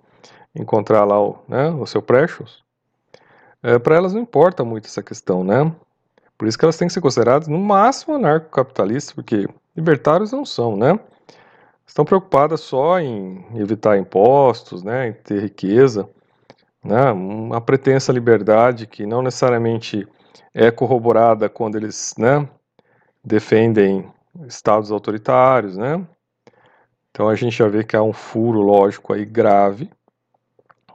encontrar 0.55 1.03
lá 1.03 1.21
o, 1.21 1.37
né, 1.45 1.71
o 1.71 1.85
seu 1.85 2.01
precious, 2.01 2.63
é, 3.61 3.77
para 3.77 3.97
elas 3.97 4.13
não 4.13 4.21
importa 4.21 4.63
muito 4.63 4.85
essa 4.85 5.03
questão, 5.03 5.43
né? 5.43 5.71
Por 6.37 6.47
isso 6.47 6.57
que 6.57 6.63
elas 6.63 6.77
têm 6.77 6.87
que 6.87 6.93
ser 6.93 7.01
consideradas 7.01 7.47
no 7.49 7.59
máximo 7.59 8.15
anarcocapitalistas, 8.15 9.13
porque 9.13 9.45
libertários 9.75 10.31
não 10.31 10.45
são, 10.45 10.77
né? 10.77 10.97
Estão 11.87 12.03
preocupadas 12.03 12.59
só 12.59 12.99
em 12.99 13.45
evitar 13.55 13.97
impostos, 13.97 14.83
né, 14.83 15.07
em 15.07 15.13
ter 15.13 15.41
riqueza, 15.41 16.07
né? 16.83 17.11
Uma 17.11 17.61
pretensa 17.61 18.11
liberdade 18.11 18.85
que 18.85 19.05
não 19.05 19.21
necessariamente 19.21 20.07
é 20.53 20.69
corroborada 20.69 21.49
quando 21.49 21.77
eles, 21.77 22.13
né, 22.17 22.47
defendem 23.23 24.11
estados 24.47 24.91
autoritários, 24.91 25.77
né? 25.77 26.05
Então 27.09 27.29
a 27.29 27.35
gente 27.35 27.57
já 27.57 27.67
vê 27.67 27.83
que 27.83 27.95
há 27.95 28.03
um 28.03 28.13
furo 28.13 28.61
lógico 28.61 29.13
aí 29.13 29.25
grave 29.25 29.89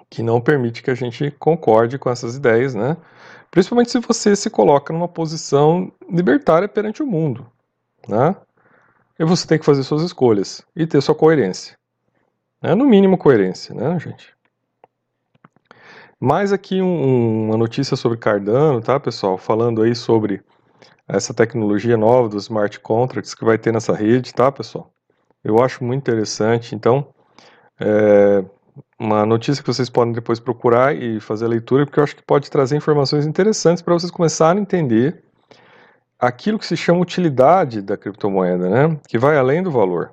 que 0.08 0.22
não 0.22 0.40
permite 0.42 0.82
que 0.82 0.90
a 0.90 0.94
gente 0.94 1.30
concorde 1.32 1.98
com 1.98 2.10
essas 2.10 2.36
ideias, 2.36 2.74
né? 2.74 2.98
Principalmente 3.50 3.90
se 3.90 3.98
você 3.98 4.36
se 4.36 4.50
coloca 4.50 4.92
numa 4.92 5.08
posição 5.08 5.90
libertária 6.08 6.68
perante 6.68 7.02
o 7.02 7.06
mundo, 7.06 7.46
né? 8.06 8.36
E 9.18 9.24
você 9.24 9.46
tem 9.46 9.58
que 9.58 9.64
fazer 9.64 9.82
suas 9.82 10.02
escolhas 10.02 10.64
e 10.74 10.86
ter 10.86 11.00
sua 11.00 11.14
coerência. 11.14 11.76
Né? 12.62 12.74
No 12.74 12.86
mínimo 12.86 13.18
coerência, 13.18 13.74
né, 13.74 13.98
gente? 13.98 14.34
Mais 16.18 16.52
aqui 16.52 16.80
um, 16.80 17.46
uma 17.46 17.56
notícia 17.56 17.96
sobre 17.96 18.16
Cardano, 18.16 18.80
tá, 18.80 18.98
pessoal? 19.00 19.36
Falando 19.36 19.82
aí 19.82 19.94
sobre 19.94 20.40
essa 21.08 21.34
tecnologia 21.34 21.96
nova 21.96 22.28
dos 22.28 22.44
smart 22.44 22.78
contracts 22.80 23.34
que 23.34 23.44
vai 23.44 23.58
ter 23.58 23.72
nessa 23.72 23.92
rede, 23.92 24.32
tá, 24.32 24.50
pessoal? 24.50 24.92
Eu 25.42 25.60
acho 25.60 25.82
muito 25.82 26.00
interessante. 26.00 26.74
Então, 26.74 27.08
é, 27.80 28.44
uma 28.98 29.26
notícia 29.26 29.62
que 29.62 29.66
vocês 29.66 29.90
podem 29.90 30.12
depois 30.12 30.38
procurar 30.38 30.94
e 30.94 31.20
fazer 31.20 31.44
a 31.44 31.48
leitura, 31.48 31.84
porque 31.84 31.98
eu 31.98 32.04
acho 32.04 32.14
que 32.14 32.22
pode 32.22 32.50
trazer 32.50 32.76
informações 32.76 33.26
interessantes 33.26 33.82
para 33.82 33.94
vocês 33.94 34.12
começarem 34.12 34.60
a 34.60 34.62
entender 34.62 35.24
aquilo 36.22 36.56
que 36.56 36.66
se 36.66 36.76
chama 36.76 37.00
utilidade 37.00 37.82
da 37.82 37.96
criptomoeda, 37.96 38.68
né? 38.70 38.96
que 39.08 39.18
vai 39.18 39.36
além 39.36 39.60
do 39.60 39.72
valor. 39.72 40.12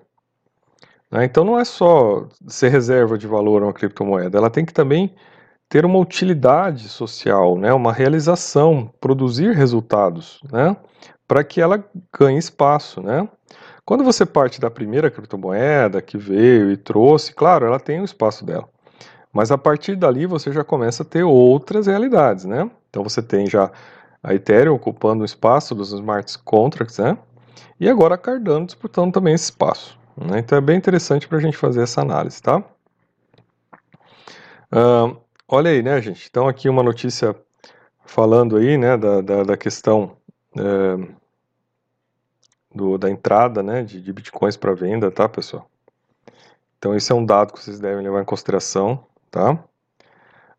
Né? 1.11 1.23
Então 1.23 1.43
não 1.43 1.59
é 1.59 1.63
só 1.63 2.27
ser 2.47 2.69
reserva 2.69 3.15
de 3.15 3.27
valor 3.27 3.61
uma 3.61 3.71
criptomoeda, 3.71 4.35
ela 4.35 4.49
tem 4.49 4.65
que 4.65 4.73
também 4.73 5.13
ter 5.69 5.85
uma 5.85 5.99
utilidade 5.99 6.89
social, 6.89 7.55
né? 7.59 7.71
uma 7.71 7.93
realização, 7.93 8.91
produzir 8.99 9.53
resultados, 9.53 10.41
né? 10.51 10.75
para 11.27 11.43
que 11.43 11.61
ela 11.61 11.85
ganhe 12.19 12.39
espaço. 12.39 13.03
Né? 13.03 13.29
Quando 13.85 14.03
você 14.03 14.25
parte 14.25 14.59
da 14.59 14.71
primeira 14.71 15.11
criptomoeda 15.11 16.01
que 16.01 16.17
veio 16.17 16.71
e 16.71 16.77
trouxe, 16.77 17.35
claro, 17.35 17.67
ela 17.67 17.79
tem 17.79 18.01
o 18.01 18.05
espaço 18.05 18.43
dela. 18.43 18.67
Mas 19.31 19.51
a 19.51 19.59
partir 19.59 19.95
dali 19.95 20.25
você 20.25 20.51
já 20.51 20.63
começa 20.63 21.03
a 21.03 21.05
ter 21.05 21.21
outras 21.21 21.85
realidades, 21.85 22.45
né? 22.45 22.67
Então 22.89 23.03
você 23.03 23.21
tem 23.21 23.45
já 23.45 23.71
a 24.21 24.33
Ethereum 24.33 24.75
ocupando 24.75 25.21
o 25.21 25.25
espaço 25.25 25.73
dos 25.73 25.91
smart 25.91 26.37
contracts, 26.39 26.97
né? 26.97 27.17
E 27.79 27.89
agora 27.89 28.15
a 28.15 28.17
Cardano 28.17 28.65
disputando 28.65 29.13
também 29.13 29.33
esse 29.33 29.45
espaço. 29.45 29.97
Né? 30.17 30.39
Então 30.39 30.57
é 30.57 30.61
bem 30.61 30.77
interessante 30.77 31.27
para 31.27 31.37
a 31.37 31.41
gente 31.41 31.57
fazer 31.57 31.81
essa 31.81 32.01
análise, 32.01 32.41
tá? 32.41 32.63
Uh, 34.71 35.17
olha 35.47 35.71
aí, 35.71 35.81
né, 35.81 36.01
gente? 36.01 36.27
Então 36.29 36.47
aqui 36.47 36.67
uma 36.67 36.83
notícia 36.83 37.35
falando 38.05 38.57
aí, 38.57 38.77
né, 38.77 38.97
da, 38.97 39.21
da, 39.21 39.43
da 39.43 39.57
questão 39.57 40.17
uh, 40.57 41.15
do, 42.73 42.97
da 42.97 43.09
entrada 43.09 43.63
né, 43.63 43.83
de, 43.83 44.01
de 44.01 44.13
bitcoins 44.13 44.57
para 44.57 44.73
venda, 44.73 45.09
tá, 45.11 45.29
pessoal? 45.29 45.69
Então, 46.77 46.95
esse 46.95 47.11
é 47.11 47.15
um 47.15 47.25
dado 47.25 47.53
que 47.53 47.59
vocês 47.61 47.79
devem 47.79 48.03
levar 48.03 48.21
em 48.21 48.25
consideração, 48.25 49.05
tá? 49.29 49.61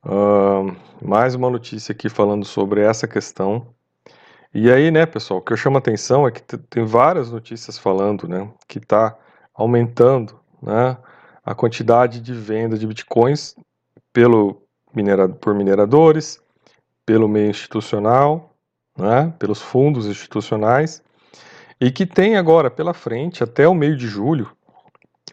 Uh, 0.02 0.74
mais 1.02 1.34
uma 1.34 1.50
notícia 1.50 1.92
aqui 1.92 2.08
falando 2.08 2.44
sobre 2.44 2.80
essa 2.80 3.06
questão. 3.06 3.66
E 4.52 4.70
aí, 4.70 4.90
né, 4.90 5.04
pessoal, 5.04 5.40
o 5.40 5.42
que 5.42 5.52
eu 5.52 5.56
chamo 5.56 5.76
a 5.76 5.78
atenção 5.78 6.26
é 6.26 6.30
que 6.30 6.40
tem 6.42 6.84
várias 6.84 7.30
notícias 7.30 7.76
falando, 7.78 8.26
né, 8.26 8.50
que 8.66 8.78
está 8.78 9.16
aumentando, 9.54 10.40
né, 10.62 10.96
a 11.44 11.54
quantidade 11.54 12.20
de 12.20 12.32
venda 12.32 12.78
de 12.78 12.86
bitcoins 12.86 13.54
pelo 14.12 14.62
minerado, 14.94 15.34
por 15.34 15.54
mineradores, 15.54 16.40
pelo 17.04 17.28
meio 17.28 17.50
institucional, 17.50 18.56
né, 18.96 19.32
pelos 19.38 19.60
fundos 19.60 20.06
institucionais 20.06 21.02
e 21.78 21.90
que 21.90 22.06
tem 22.06 22.36
agora 22.36 22.70
pela 22.70 22.94
frente, 22.94 23.44
até 23.44 23.68
o 23.68 23.74
meio 23.74 23.96
de 23.96 24.06
julho, 24.06 24.50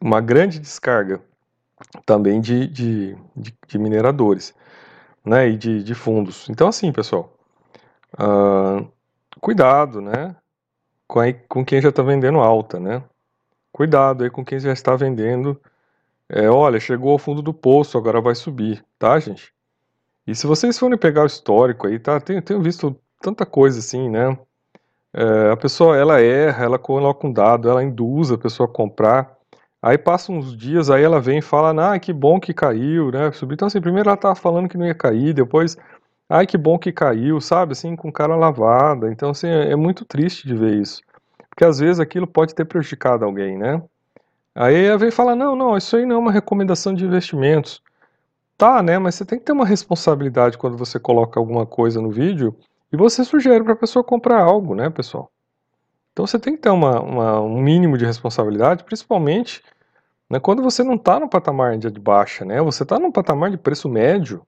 uma 0.02 0.20
grande 0.20 0.60
descarga 0.60 1.22
também 2.06 2.42
de, 2.42 2.68
de, 2.68 3.18
de, 3.36 3.54
de 3.68 3.78
mineradores 3.78 4.54
né, 5.26 5.50
e 5.50 5.58
de, 5.58 5.84
de, 5.84 5.94
fundos. 5.94 6.50
Então, 6.50 6.68
assim, 6.68 6.92
pessoal, 6.92 7.34
uh, 8.14 8.88
cuidado 9.40 10.02
né, 10.02 10.36
com, 11.08 11.20
com 11.48 11.66
quem 11.66 11.82
já 11.82 11.90
está 11.90 12.02
vendendo 12.02 12.40
alta. 12.40 12.80
Né? 12.80 13.04
Cuidado 13.72 14.24
aí 14.24 14.30
com 14.30 14.44
quem 14.44 14.60
já 14.60 14.72
está 14.74 14.96
vendendo. 14.96 15.60
É, 16.30 16.50
olha, 16.50 16.80
chegou 16.80 17.12
ao 17.12 17.20
fundo 17.20 17.42
do 17.42 17.54
poço, 17.54 17.98
agora 17.98 18.20
vai 18.20 18.36
subir, 18.36 18.84
tá, 19.00 19.18
gente? 19.20 19.54
E 20.26 20.36
se 20.36 20.46
vocês 20.46 20.78
forem 20.78 20.98
pegar 20.98 21.24
o 21.24 21.28
histórico 21.28 21.88
aí, 21.88 21.98
tá? 22.00 22.20
Tenho, 22.20 22.42
tenho 22.42 22.62
visto 22.62 23.00
tanta 23.22 23.46
coisa 23.46 23.80
assim, 23.80 24.10
né? 24.10 24.38
É, 25.14 25.52
a 25.52 25.58
pessoa 25.58 25.96
ela 25.98 26.22
erra, 26.22 26.66
ela 26.66 26.78
coloca 26.78 27.26
um 27.26 27.32
dado, 27.32 27.70
ela 27.70 27.84
induz 27.84 28.32
a 28.32 28.38
pessoa 28.38 28.68
a 28.68 28.72
comprar. 28.72 29.37
Aí 29.82 29.98
passa 29.98 30.32
uns 30.32 30.58
dias, 30.58 30.90
aí 30.90 31.04
ela 31.04 31.20
vem 31.20 31.40
e 31.40 31.42
fala, 31.42 31.94
ah, 31.94 32.00
que 32.00 32.12
bom 32.12 32.40
que 32.40 32.54
caiu, 32.54 33.12
né? 33.12 33.30
Então, 33.52 33.68
assim, 33.68 33.80
primeiro 33.82 34.10
ela 34.10 34.18
tava 34.18 34.36
falando 34.36 34.68
que 34.68 34.78
não 34.78 34.86
ia 34.86 34.96
cair, 34.96 35.34
depois, 35.34 35.78
ai, 36.30 36.48
que 36.48 36.58
bom 36.58 36.80
que 36.80 36.92
caiu, 36.92 37.40
sabe? 37.40 37.74
Assim, 37.74 37.96
com 37.96 38.12
cara 38.12 38.36
lavada. 38.36 39.12
Então, 39.12 39.30
assim, 39.30 39.48
é, 39.48 39.72
é 39.72 39.76
muito 39.76 40.04
triste 40.06 40.48
de 40.48 40.56
ver 40.56 40.76
isso. 40.82 41.02
Porque 41.50 41.66
às 41.66 41.80
vezes 41.80 42.00
aquilo 42.00 42.28
pode 42.28 42.56
ter 42.56 42.66
prejudicado 42.66 43.26
alguém, 43.26 43.58
né? 43.58 43.82
Aí 44.56 44.86
ela 44.86 44.98
vem 44.98 45.10
e 45.10 45.12
fala, 45.12 45.36
não, 45.36 45.56
não, 45.56 45.78
isso 45.78 45.96
aí 45.96 46.06
não 46.06 46.16
é 46.18 46.20
uma 46.20 46.32
recomendação 46.32 46.94
de 46.94 47.06
investimentos. 47.06 47.82
Tá, 48.58 48.82
né? 48.82 48.98
Mas 49.00 49.16
você 49.16 49.26
tem 49.26 49.38
que 49.40 49.46
ter 49.46 49.52
uma 49.52 49.66
responsabilidade 49.66 50.58
quando 50.58 50.78
você 50.78 51.00
coloca 51.00 51.40
alguma 51.40 51.66
coisa 51.66 52.02
no 52.02 52.10
vídeo 52.10 52.56
e 52.92 52.98
você 52.98 53.24
sugere 53.24 53.64
para 53.64 53.74
a 53.74 53.78
pessoa 53.78 54.04
comprar 54.04 54.42
algo, 54.42 54.74
né, 54.74 54.90
pessoal? 54.90 55.32
Então 56.18 56.26
você 56.26 56.40
tem 56.40 56.56
que 56.56 56.64
ter 56.64 56.72
uma, 56.72 57.00
uma, 57.00 57.42
um 57.42 57.62
mínimo 57.62 57.96
de 57.96 58.04
responsabilidade, 58.04 58.84
principalmente 58.84 59.62
né, 60.28 60.40
quando 60.40 60.64
você 60.64 60.84
não 60.84 60.96
está 60.96 61.20
no 61.20 61.30
patamar 61.30 61.78
de 61.78 61.92
baixa, 62.00 62.44
né? 62.44 62.60
Você 62.60 62.82
está 62.82 62.98
no 62.98 63.12
patamar 63.12 63.52
de 63.52 63.58
preço 63.58 63.88
médio. 63.88 64.42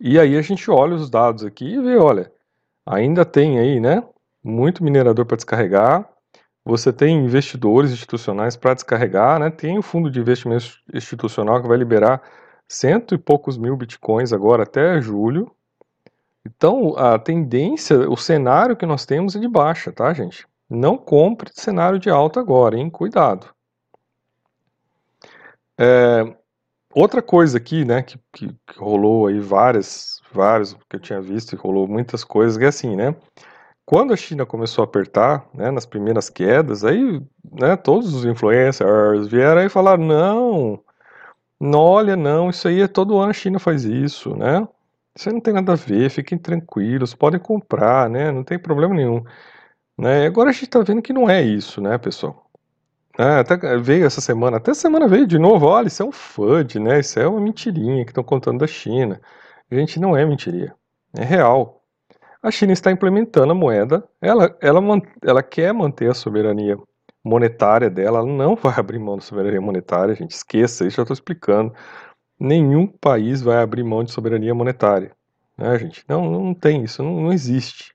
E 0.00 0.18
aí 0.18 0.38
a 0.38 0.40
gente 0.40 0.70
olha 0.70 0.94
os 0.94 1.10
dados 1.10 1.44
aqui 1.44 1.74
e 1.74 1.82
vê, 1.82 1.98
olha, 1.98 2.32
ainda 2.86 3.22
tem 3.22 3.58
aí, 3.58 3.78
né? 3.78 4.02
Muito 4.42 4.82
minerador 4.82 5.26
para 5.26 5.36
descarregar. 5.36 6.08
Você 6.64 6.90
tem 6.90 7.22
investidores 7.22 7.90
institucionais 7.90 8.56
para 8.56 8.72
descarregar, 8.72 9.38
né? 9.38 9.50
Tem 9.50 9.76
o 9.76 9.82
fundo 9.82 10.10
de 10.10 10.20
investimento 10.20 10.64
institucional 10.94 11.60
que 11.60 11.68
vai 11.68 11.76
liberar 11.76 12.22
cento 12.66 13.14
e 13.14 13.18
poucos 13.18 13.58
mil 13.58 13.76
bitcoins 13.76 14.32
agora 14.32 14.62
até 14.62 15.02
julho. 15.02 15.54
Então, 16.44 16.96
a 16.96 17.18
tendência, 17.18 18.08
o 18.08 18.16
cenário 18.16 18.76
que 18.76 18.86
nós 18.86 19.04
temos 19.04 19.36
é 19.36 19.38
de 19.38 19.48
baixa, 19.48 19.92
tá, 19.92 20.12
gente? 20.12 20.46
Não 20.68 20.96
compre 20.96 21.50
cenário 21.52 21.98
de 21.98 22.08
alta 22.08 22.40
agora, 22.40 22.78
hein? 22.78 22.88
Cuidado. 22.88 23.48
É, 25.78 26.36
outra 26.94 27.22
coisa 27.22 27.58
aqui, 27.58 27.84
né, 27.84 28.02
que, 28.02 28.18
que, 28.32 28.48
que, 28.48 28.78
rolou 28.78 29.26
aí 29.26 29.40
várias, 29.40 30.20
vários 30.32 30.74
que 30.88 30.96
eu 30.96 31.00
tinha 31.00 31.20
visto 31.20 31.54
e 31.54 31.58
rolou 31.58 31.88
muitas 31.88 32.22
coisas, 32.22 32.56
que 32.56 32.64
é 32.64 32.68
assim, 32.68 32.94
né? 32.96 33.14
Quando 33.84 34.12
a 34.12 34.16
China 34.16 34.46
começou 34.46 34.82
a 34.82 34.84
apertar, 34.84 35.48
né, 35.52 35.70
nas 35.70 35.86
primeiras 35.86 36.30
quedas, 36.30 36.84
aí, 36.84 37.20
né, 37.52 37.76
todos 37.76 38.14
os 38.14 38.24
influencers 38.24 39.26
vieram 39.26 39.62
e 39.62 39.68
falaram, 39.68 40.04
não, 40.04 40.84
não, 41.58 41.80
olha, 41.80 42.16
não, 42.16 42.50
isso 42.50 42.68
aí 42.68 42.82
é 42.82 42.88
todo 42.88 43.18
ano 43.18 43.30
a 43.30 43.34
China 43.34 43.58
faz 43.58 43.84
isso, 43.84 44.36
né? 44.36 44.66
Isso 45.16 45.30
não 45.30 45.40
tem 45.40 45.54
nada 45.54 45.72
a 45.72 45.76
ver, 45.76 46.10
fiquem 46.10 46.38
tranquilos, 46.38 47.14
podem 47.14 47.40
comprar, 47.40 48.08
né? 48.08 48.30
Não 48.30 48.44
tem 48.44 48.58
problema 48.58 48.94
nenhum. 48.94 49.22
Né? 49.98 50.26
Agora 50.26 50.50
a 50.50 50.52
gente 50.52 50.64
está 50.64 50.80
vendo 50.82 51.02
que 51.02 51.12
não 51.12 51.28
é 51.28 51.42
isso, 51.42 51.80
né, 51.80 51.98
pessoal? 51.98 52.50
É, 53.18 53.40
até 53.40 53.56
veio 53.78 54.06
essa 54.06 54.20
semana, 54.20 54.56
até 54.56 54.72
semana 54.72 55.06
veio 55.08 55.26
de 55.26 55.38
novo, 55.38 55.66
olha, 55.66 55.88
isso 55.88 56.02
é 56.02 56.06
um 56.06 56.12
FUD, 56.12 56.78
né? 56.80 57.00
Isso 57.00 57.18
é 57.20 57.26
uma 57.28 57.40
mentirinha 57.40 58.04
que 58.04 58.12
estão 58.12 58.24
contando 58.24 58.60
da 58.60 58.66
China. 58.66 59.20
Gente, 59.70 60.00
não 60.00 60.16
é 60.16 60.24
mentiria, 60.24 60.74
é 61.16 61.24
real. 61.24 61.82
a 62.42 62.50
China 62.50 62.72
está 62.72 62.90
implementando 62.92 63.52
a 63.52 63.54
moeda, 63.54 64.08
ela, 64.22 64.56
ela, 64.62 64.80
ela 65.22 65.42
quer 65.42 65.72
manter 65.74 66.10
a 66.10 66.14
soberania 66.14 66.78
monetária 67.24 67.90
dela, 67.90 68.18
ela 68.20 68.26
não 68.26 68.56
vai 68.56 68.74
abrir 68.78 68.98
mão 68.98 69.16
da 69.16 69.22
soberania 69.22 69.60
monetária, 69.60 70.14
gente, 70.14 70.32
esqueça, 70.32 70.86
isso 70.86 71.00
eu 71.00 71.04
estou 71.04 71.14
explicando. 71.14 71.74
Nenhum 72.40 72.86
país 72.86 73.42
vai 73.42 73.58
abrir 73.58 73.84
mão 73.84 74.02
de 74.02 74.10
soberania 74.10 74.54
monetária, 74.54 75.12
né, 75.58 75.78
gente? 75.78 76.02
Não, 76.08 76.30
não 76.30 76.54
tem 76.54 76.82
isso, 76.82 77.02
não, 77.02 77.20
não 77.20 77.32
existe, 77.32 77.94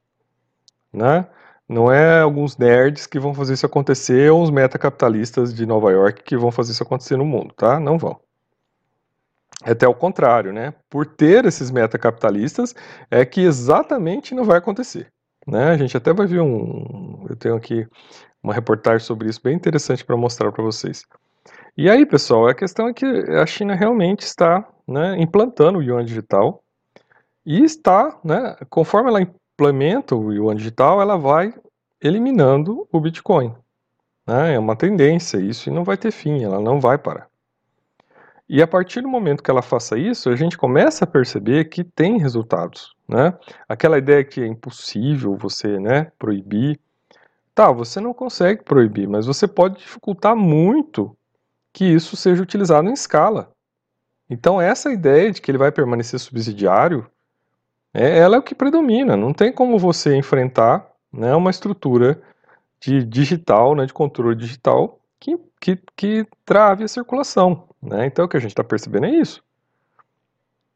né? 0.93 1.27
Não 1.67 1.91
é 1.91 2.21
alguns 2.21 2.57
nerds 2.57 3.07
que 3.07 3.19
vão 3.19 3.33
fazer 3.33 3.53
isso 3.53 3.65
acontecer 3.65 4.31
ou 4.31 4.43
os 4.43 4.51
metacapitalistas 4.51 5.51
de 5.53 5.65
Nova 5.65 5.91
York 5.91 6.21
que 6.23 6.37
vão 6.37 6.51
fazer 6.51 6.73
isso 6.73 6.83
acontecer 6.83 7.17
no 7.17 7.25
mundo, 7.25 7.55
tá? 7.55 7.79
Não 7.79 7.97
vão. 7.97 8.19
É 9.63 9.71
até 9.71 9.87
o 9.87 9.95
contrário, 9.95 10.53
né? 10.53 10.75
Por 10.89 11.07
ter 11.07 11.43
esses 11.45 11.71
metacapitalistas, 11.71 12.75
é 13.09 13.25
que 13.25 13.41
exatamente 13.41 14.35
não 14.35 14.43
vai 14.43 14.59
acontecer. 14.59 15.11
Né? 15.47 15.69
A 15.71 15.77
gente 15.77 15.97
até 15.97 16.13
vai 16.13 16.27
ver 16.27 16.41
um. 16.41 17.25
Eu 17.29 17.35
tenho 17.35 17.55
aqui 17.55 17.87
uma 18.43 18.53
reportagem 18.53 19.05
sobre 19.05 19.29
isso 19.29 19.41
bem 19.43 19.55
interessante 19.55 20.05
para 20.05 20.15
mostrar 20.15 20.51
para 20.51 20.63
vocês. 20.63 21.03
E 21.77 21.89
aí, 21.89 22.05
pessoal, 22.05 22.47
a 22.47 22.55
questão 22.55 22.87
é 22.87 22.93
que 22.93 23.05
a 23.05 23.45
China 23.45 23.75
realmente 23.75 24.21
está 24.21 24.65
né, 24.87 25.17
implantando 25.19 25.79
o 25.79 25.83
yuan 25.83 26.05
digital 26.05 26.63
e 27.45 27.65
está, 27.65 28.17
né, 28.23 28.55
conforme 28.69 29.09
ela 29.09 29.21
implementa 29.21 30.15
o 30.15 30.31
yuan 30.31 30.55
digital, 30.55 31.01
ela 31.01 31.17
vai 31.17 31.53
eliminando 32.01 32.87
o 32.89 32.99
Bitcoin. 33.01 33.53
Né? 34.25 34.53
É 34.53 34.59
uma 34.59 34.77
tendência 34.77 35.37
isso 35.37 35.69
e 35.69 35.73
não 35.73 35.83
vai 35.83 35.97
ter 35.97 36.11
fim, 36.11 36.45
ela 36.45 36.61
não 36.61 36.79
vai 36.79 36.97
parar. 36.97 37.27
E 38.47 38.61
a 38.61 38.67
partir 38.67 39.01
do 39.01 39.09
momento 39.09 39.43
que 39.43 39.51
ela 39.51 39.61
faça 39.61 39.97
isso, 39.97 40.29
a 40.29 40.35
gente 40.37 40.57
começa 40.57 41.03
a 41.03 41.07
perceber 41.07 41.65
que 41.65 41.83
tem 41.83 42.17
resultados, 42.19 42.95
né? 43.07 43.33
Aquela 43.67 43.97
ideia 43.97 44.23
que 44.23 44.39
é 44.39 44.45
impossível 44.45 45.35
você, 45.35 45.79
né, 45.79 46.11
proibir. 46.17 46.79
Tá, 47.55 47.71
você 47.71 47.99
não 47.99 48.13
consegue 48.13 48.63
proibir, 48.63 49.09
mas 49.09 49.25
você 49.25 49.47
pode 49.47 49.79
dificultar 49.79 50.35
muito 50.35 51.17
que 51.75 51.83
isso 51.83 52.15
seja 52.15 52.41
utilizado 52.41 52.89
em 52.89 52.93
escala. 52.93 53.51
Então 54.29 54.61
essa 54.61 54.93
ideia 54.93 55.29
de 55.29 55.41
que 55.41 55.51
ele 55.51 55.57
vai 55.57 55.73
permanecer 55.73 56.17
subsidiário, 56.17 57.05
é, 57.93 58.17
ela 58.17 58.37
é 58.37 58.39
o 58.39 58.43
que 58.43 58.55
predomina. 58.55 59.17
Não 59.17 59.33
tem 59.33 59.51
como 59.51 59.77
você 59.77 60.15
enfrentar 60.15 60.89
né, 61.11 61.35
uma 61.35 61.51
estrutura 61.51 62.21
de 62.79 63.03
digital, 63.03 63.75
né, 63.75 63.85
de 63.85 63.93
controle 63.93 64.37
digital, 64.37 65.01
que, 65.19 65.37
que, 65.59 65.77
que 65.97 66.25
trave 66.45 66.85
a 66.85 66.87
circulação. 66.87 67.67
Né? 67.83 68.05
Então 68.05 68.23
o 68.23 68.29
que 68.29 68.37
a 68.37 68.39
gente 68.39 68.51
está 68.51 68.63
percebendo 68.63 69.07
é 69.07 69.11
isso. 69.11 69.43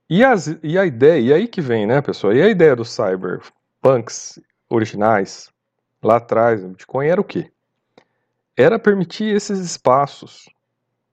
E, 0.09 0.21
as, 0.21 0.47
e 0.61 0.77
a 0.77 0.85
ideia, 0.85 1.21
e 1.21 1.33
aí 1.33 1.47
que 1.47 1.61
vem, 1.61 1.87
né, 1.87 2.01
pessoal? 2.01 2.33
E 2.33 2.41
a 2.41 2.49
ideia 2.49 2.75
dos 2.75 2.91
cyberpunks 2.91 4.37
originais, 4.69 5.49
lá 6.03 6.17
atrás, 6.17 6.61
no 6.61 6.69
Bitcoin, 6.69 7.07
era 7.07 7.21
o 7.21 7.23
quê? 7.23 7.49
Era 8.57 8.77
permitir 8.77 9.33
esses 9.33 9.59
espaços 9.59 10.49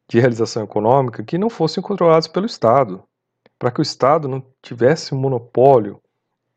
de 0.08 0.20
realização 0.20 0.64
econômica 0.64 1.22
que 1.22 1.38
não 1.38 1.50
fossem 1.50 1.82
controlados 1.82 2.28
pelo 2.28 2.46
Estado, 2.46 3.02
para 3.58 3.70
que 3.70 3.80
o 3.80 3.82
Estado 3.82 4.28
não 4.28 4.44
tivesse 4.62 5.14
um 5.14 5.18
monopólio 5.18 6.00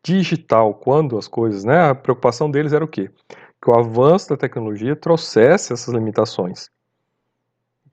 digital 0.02 0.74
quando 0.74 1.18
as 1.18 1.28
coisas, 1.28 1.64
né? 1.64 1.90
A 1.90 1.94
preocupação 1.94 2.50
deles 2.50 2.72
era 2.72 2.84
o 2.84 2.88
quê? 2.88 3.10
Que 3.62 3.70
o 3.70 3.74
avanço 3.74 4.30
da 4.30 4.36
tecnologia 4.36 4.96
trouxesse 4.96 5.72
essas 5.72 5.92
limitações 5.92 6.70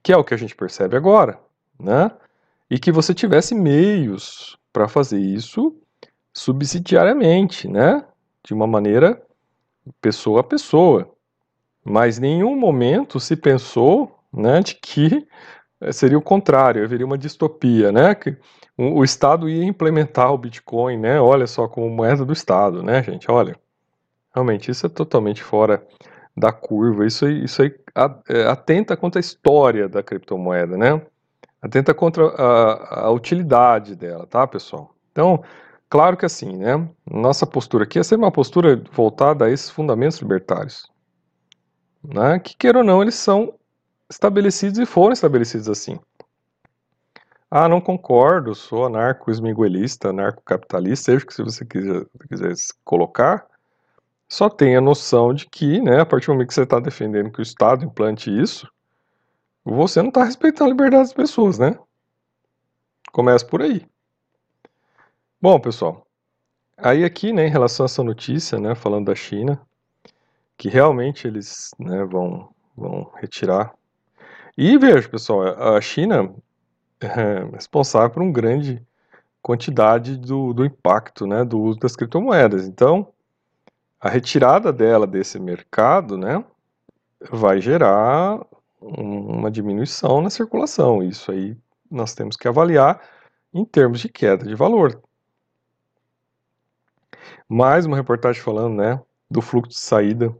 que 0.08 0.14
é 0.14 0.16
o 0.18 0.24
que 0.24 0.34
a 0.34 0.38
gente 0.38 0.56
percebe 0.56 0.96
agora, 0.96 1.38
né? 1.78 2.10
E 2.70 2.80
que 2.80 2.94
você 2.94 3.14
tivesse 3.14 3.54
meios 3.54 4.58
para 4.72 4.88
fazer 4.88 5.20
isso 5.20 5.76
subsidiariamente, 6.34 7.68
né? 7.68 8.06
De 8.42 8.54
uma 8.54 8.66
maneira 8.66 9.22
pessoa 10.00 10.40
a 10.40 10.44
pessoa. 10.46 11.14
Mas 11.84 12.20
em 12.20 12.22
nenhum 12.22 12.56
momento 12.58 13.20
se 13.20 13.36
pensou, 13.36 14.17
né, 14.34 14.62
de 14.62 14.76
que 14.76 15.28
eh, 15.82 15.92
seria 15.92 16.18
o 16.18 16.22
contrário, 16.22 16.84
haveria 16.84 17.06
uma 17.06 17.18
distopia, 17.18 17.92
né? 17.92 18.16
Que 18.16 18.38
o 18.78 19.04
Estado 19.04 19.50
ia 19.50 19.63
implementar 19.63 20.32
o 20.32 20.38
Bitcoin, 20.38 20.98
né? 20.98 21.20
Olha 21.20 21.48
só 21.48 21.68
como 21.68 21.90
moeda 21.90 22.24
do 22.26 22.34
Estado, 22.34 22.84
né, 22.84 23.02
gente? 23.04 23.30
Olha, 23.32 23.56
realmente 24.34 24.70
isso 24.72 24.86
é 24.86 24.90
totalmente 24.90 25.44
fora 25.44 25.86
da 26.36 26.52
curva. 26.52 27.06
Isso 27.06 27.28
isso 27.28 27.62
aí 27.63 27.74
é, 28.30 28.44
atenta 28.48 28.96
contra 28.96 29.20
a 29.20 29.22
história 29.22 29.90
da 29.90 30.04
criptomoeda, 30.04 30.78
né? 30.78 31.02
Atenta 31.62 31.94
contra 31.94 32.28
a, 32.28 33.06
a 33.08 33.12
utilidade 33.12 33.96
dela, 33.96 34.28
tá, 34.28 34.46
pessoal? 34.46 34.94
Então, 35.12 35.44
claro 35.90 36.16
que 36.16 36.26
assim, 36.26 36.56
né? 36.58 36.88
Nossa 37.10 37.48
postura 37.48 37.84
aqui 37.84 37.98
é 37.98 38.04
ser 38.04 38.16
uma 38.16 38.32
postura 38.32 38.82
voltada 38.92 39.46
a 39.46 39.52
esses 39.52 39.72
fundamentos 39.72 40.20
libertários, 40.20 40.92
né? 42.04 42.40
Que 42.40 42.56
queira 42.56 42.80
ou 42.80 42.84
não, 42.84 43.02
eles 43.02 43.16
são 43.16 43.56
estabelecidos 44.10 44.80
e 44.80 44.86
foram 44.86 45.13
estabelecidos 45.13 45.70
assim. 45.70 46.00
Ah, 47.50 47.70
não 47.70 47.80
concordo, 47.80 48.54
sou 48.54 48.86
anarco-esmiguelista, 48.86 50.10
anarco-capitalista, 50.10 51.06
seja 51.06 51.24
o 51.24 51.28
que 51.28 51.43
você 51.43 51.65
quiser, 51.65 52.06
quiser 52.28 52.54
colocar, 52.84 53.48
só 54.28 54.50
tenha 54.50 54.82
noção 54.82 55.34
de 55.34 55.48
que, 55.48 55.80
né, 55.82 56.02
a 56.02 56.06
partir 56.06 56.28
do 56.28 56.34
momento 56.34 56.50
que 56.50 56.54
você 56.54 56.63
está 56.63 56.80
defendendo 56.80 57.32
que 57.32 57.39
o 57.39 57.41
Estado 57.41 57.86
implante 57.86 58.30
isso, 58.30 58.70
você 59.63 60.02
não 60.02 60.10
está 60.10 60.24
respeitando 60.24 60.65
a 60.65 60.74
liberdade 60.74 61.04
das 61.04 61.13
pessoas, 61.13 61.58
né? 61.58 61.78
Começa 63.12 63.46
por 63.46 63.62
aí. 63.62 63.86
Bom, 65.41 65.60
pessoal, 65.60 66.06
aí 66.78 67.06
aqui, 67.06 67.32
né, 67.32 67.48
em 67.48 67.52
relação 67.52 67.86
a 67.86 67.88
essa 67.88 68.04
notícia, 68.04 68.60
né, 68.60 68.76
falando 68.76 69.06
da 69.06 69.15
China, 69.15 69.62
que 70.58 70.67
realmente 70.67 71.28
eles, 71.28 71.72
né, 71.80 72.04
vão, 72.04 72.50
vão 72.76 73.12
retirar. 73.15 73.74
E 74.58 74.76
veja, 74.78 75.08
pessoal, 75.08 75.76
a 75.76 75.80
China 75.80 76.34
é 77.00 77.46
responsável 77.54 78.10
por 78.10 78.24
uma 78.24 78.32
grande 78.32 78.84
quantidade 79.39 80.17
do, 80.17 80.52
do 80.52 80.65
impacto, 80.65 81.28
né, 81.28 81.46
do 81.46 81.60
uso 81.62 81.80
das 81.80 81.96
criptomoedas. 81.96 82.67
Então, 82.67 83.13
a 84.00 84.10
retirada 84.10 84.74
dela 84.74 85.06
desse 85.06 85.39
mercado, 85.39 86.17
né, 86.17 86.43
vai 87.30 87.62
gerar 87.62 88.43
uma 88.82 89.52
diminuição 89.52 90.22
na 90.22 90.30
circulação. 90.32 91.04
Isso 91.04 91.32
aí 91.32 91.56
nós 91.89 92.15
temos 92.15 92.36
que 92.36 92.48
avaliar 92.48 93.00
em 93.54 93.63
termos 93.63 94.00
de 94.00 94.10
queda 94.10 94.43
de 94.43 94.56
valor. 94.56 95.02
Mais 97.48 97.86
uma 97.86 97.96
reportagem 97.96 98.41
falando, 98.41 98.76
né, 98.76 99.00
do 99.30 99.39
fluxo 99.39 99.70
de 99.70 99.80
saída 99.80 100.36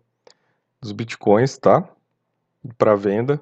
dos 0.82 0.92
bitcoins, 0.92 1.58
tá, 1.58 1.88
para 2.78 2.96
venda. 2.96 3.40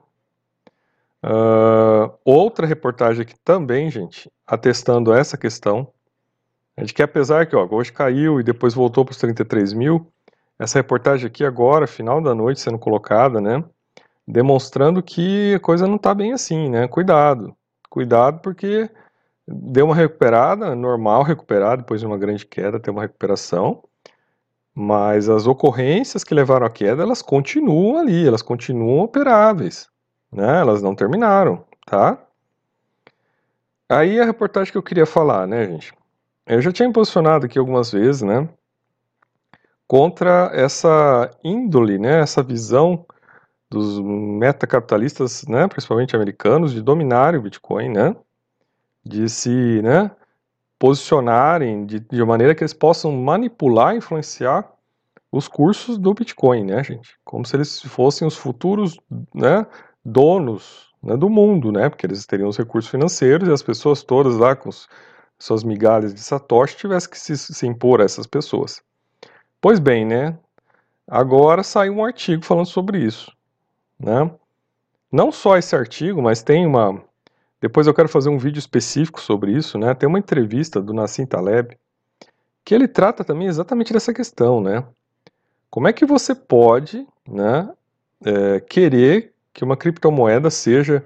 Uh, 1.26 2.14
outra 2.24 2.68
reportagem 2.68 3.24
aqui 3.24 3.34
também, 3.44 3.90
gente, 3.90 4.32
atestando 4.46 5.12
essa 5.12 5.36
questão 5.36 5.92
é 6.78 6.84
de 6.84 6.94
que 6.94 7.02
apesar 7.02 7.48
que 7.48 7.56
ó, 7.56 7.68
hoje 7.72 7.92
caiu 7.92 8.40
e 8.40 8.44
depois 8.44 8.76
voltou 8.76 9.04
para 9.04 9.14
os 9.14 9.18
33 9.18 9.74
mil, 9.74 10.12
essa 10.60 10.78
reportagem 10.78 11.26
aqui 11.26 11.44
agora, 11.44 11.88
final 11.88 12.22
da 12.22 12.36
noite, 12.36 12.62
sendo 12.62 12.78
colocada, 12.78 13.42
né, 13.42 13.64
demonstrando 14.28 15.02
que 15.02 15.56
a 15.56 15.60
coisa 15.60 15.88
não 15.88 15.96
está 15.96 16.14
bem 16.14 16.32
assim, 16.32 16.70
né, 16.70 16.88
cuidado, 16.88 17.56
cuidado 17.90 18.40
porque 18.42 18.88
deu 19.48 19.88
uma 19.88 19.96
recuperada, 19.96 20.76
normal 20.76 21.24
recuperar 21.24 21.78
depois 21.78 22.02
de 22.02 22.06
uma 22.06 22.20
grande 22.20 22.46
queda, 22.46 22.80
ter 22.80 22.92
uma 22.92 23.02
recuperação, 23.02 23.84
mas 24.76 25.28
as 25.28 25.48
ocorrências 25.48 26.24
que 26.24 26.36
levaram 26.36 26.68
à 26.68 26.70
queda, 26.70 27.02
elas 27.02 27.24
continuam 27.24 27.98
ali, 27.98 28.28
elas 28.28 28.44
continuam 28.44 29.00
operáveis, 29.00 29.90
né, 30.36 30.60
elas 30.60 30.82
não 30.82 30.94
terminaram, 30.94 31.64
tá? 31.86 32.18
Aí 33.90 34.20
a 34.20 34.26
reportagem 34.26 34.72
que 34.72 34.78
eu 34.78 34.84
queria 34.84 35.06
falar, 35.06 35.48
né, 35.48 35.66
gente, 35.66 35.94
eu 36.46 36.62
já 36.62 36.72
tinha 36.72 36.92
posicionado 36.92 37.46
aqui 37.46 37.58
algumas 37.58 37.92
vezes, 37.92 38.22
né, 38.22 38.48
contra 39.88 40.52
essa 40.54 41.32
índole, 41.44 41.98
né, 41.98 42.20
essa 42.20 42.44
visão 42.44 43.06
dos 43.70 44.00
metacapitalistas, 44.00 45.46
né, 45.48 45.68
principalmente 45.68 46.16
americanos, 46.16 46.74
de 46.74 46.82
dominarem 46.82 47.40
o 47.40 47.44
Bitcoin, 47.44 47.90
né, 47.90 48.16
de 49.04 49.30
se, 49.30 49.82
né, 49.82 50.12
posicionarem 50.78 51.86
de, 51.86 52.00
de 52.00 52.24
maneira 52.24 52.54
que 52.54 52.64
eles 52.64 52.74
possam 52.74 53.12
manipular, 53.12 53.96
influenciar 53.96 54.70
os 55.32 55.48
cursos 55.48 55.98
do 55.98 56.14
Bitcoin, 56.14 56.66
né, 56.66 56.84
gente, 56.84 57.18
como 57.24 57.46
se 57.46 57.56
eles 57.56 57.82
fossem 57.82 58.28
os 58.28 58.36
futuros, 58.36 58.98
né, 59.34 59.66
donos 60.06 60.94
né, 61.02 61.18
do 61.18 61.30
mundo, 61.30 61.72
né, 61.72 61.90
porque 61.90 62.06
eles 62.06 62.26
teriam 62.26 62.50
os 62.50 62.58
recursos 62.58 62.90
financeiros 62.90 63.48
e 63.48 63.52
as 63.52 63.64
pessoas 63.64 64.04
todas 64.04 64.36
lá 64.36 64.56
com 64.56 64.70
os 64.70 64.88
suas 65.38 65.64
migalhas 65.64 66.14
de 66.14 66.22
Satoshi 66.22 66.78
tivesse 66.78 67.10
que 67.10 67.20
se, 67.20 67.38
se 67.38 67.68
impor 67.68 68.02
a 68.02 68.06
essas 68.06 68.28
pessoas. 68.28 68.82
Pois 69.60 69.80
bem, 69.80 70.06
né? 70.06 70.38
Agora 71.08 71.64
saiu 71.64 71.94
um 71.94 72.06
artigo 72.06 72.44
falando 72.44 72.68
sobre 72.68 73.00
isso, 73.00 73.32
né? 74.00 74.32
Não 75.12 75.32
só 75.32 75.58
esse 75.58 75.76
artigo, 75.76 76.22
mas 76.22 76.42
tem 76.42 76.66
uma. 76.66 77.02
Depois 77.62 77.88
eu 77.88 77.94
quero 77.94 78.10
fazer 78.10 78.30
um 78.30 78.38
vídeo 78.38 78.60
específico 78.60 79.22
sobre 79.22 79.52
isso, 79.52 79.78
né? 79.78 79.94
Tem 79.94 80.08
uma 80.08 80.20
entrevista 80.20 80.82
do 80.82 80.94
Nassim 80.94 81.26
Taleb 81.26 81.78
que 82.64 82.74
ele 82.74 82.88
trata 82.88 83.24
também 83.24 83.48
exatamente 83.48 83.94
dessa 83.94 84.12
questão, 84.14 84.60
né? 84.60 84.84
Como 85.70 85.88
é 85.88 85.94
que 85.94 86.06
você 86.06 86.34
pode, 86.34 87.08
né, 87.28 87.70
é, 88.26 88.60
querer 88.60 89.35
que 89.56 89.64
uma 89.64 89.78
criptomoeda 89.78 90.52
seja 90.52 91.04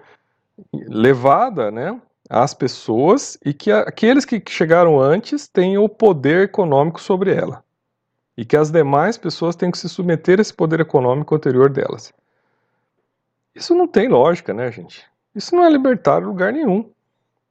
levada, 0.74 1.70
né, 1.70 2.02
às 2.28 2.54
pessoas 2.54 3.38
e 3.46 3.54
que 3.54 3.72
aqueles 3.72 4.26
que 4.26 4.42
chegaram 4.50 5.00
antes 5.00 5.48
tenham 5.48 5.84
o 5.84 5.88
poder 5.88 6.46
econômico 6.46 7.00
sobre 7.00 7.34
ela 7.34 7.64
e 8.36 8.44
que 8.44 8.58
as 8.58 8.72
demais 8.72 9.18
pessoas 9.18 9.56
têm 9.56 9.70
que 9.70 9.78
se 9.78 9.88
submeter 9.88 10.40
a 10.40 10.42
esse 10.42 10.54
poder 10.54 10.80
econômico 10.80 11.36
anterior 11.36 11.70
delas. 11.70 12.12
Isso 13.54 13.76
não 13.76 13.88
tem 13.88 14.08
lógica, 14.08 14.54
né, 14.54 14.72
gente? 14.72 15.06
Isso 15.36 15.56
não 15.56 15.64
é 15.64 15.70
libertário 15.70 16.26
em 16.26 16.30
lugar 16.30 16.52
nenhum. 16.52 16.90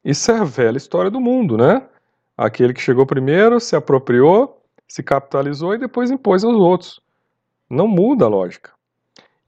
Isso 0.05 0.31
é 0.33 0.39
a 0.39 0.45
velha 0.45 0.79
história 0.79 1.11
do 1.11 1.21
mundo, 1.21 1.57
né? 1.57 1.87
Aquele 2.37 2.73
que 2.73 2.81
chegou 2.81 3.07
primeiro 3.07 3.61
se 3.61 3.77
apropriou, 3.77 4.61
se 4.89 5.03
capitalizou 5.03 5.75
e 5.75 5.79
depois 5.79 6.11
impôs 6.11 6.43
aos 6.43 6.57
outros. 6.57 7.01
Não 7.71 7.87
muda 7.87 8.25
a 8.25 8.29
lógica. 8.29 8.78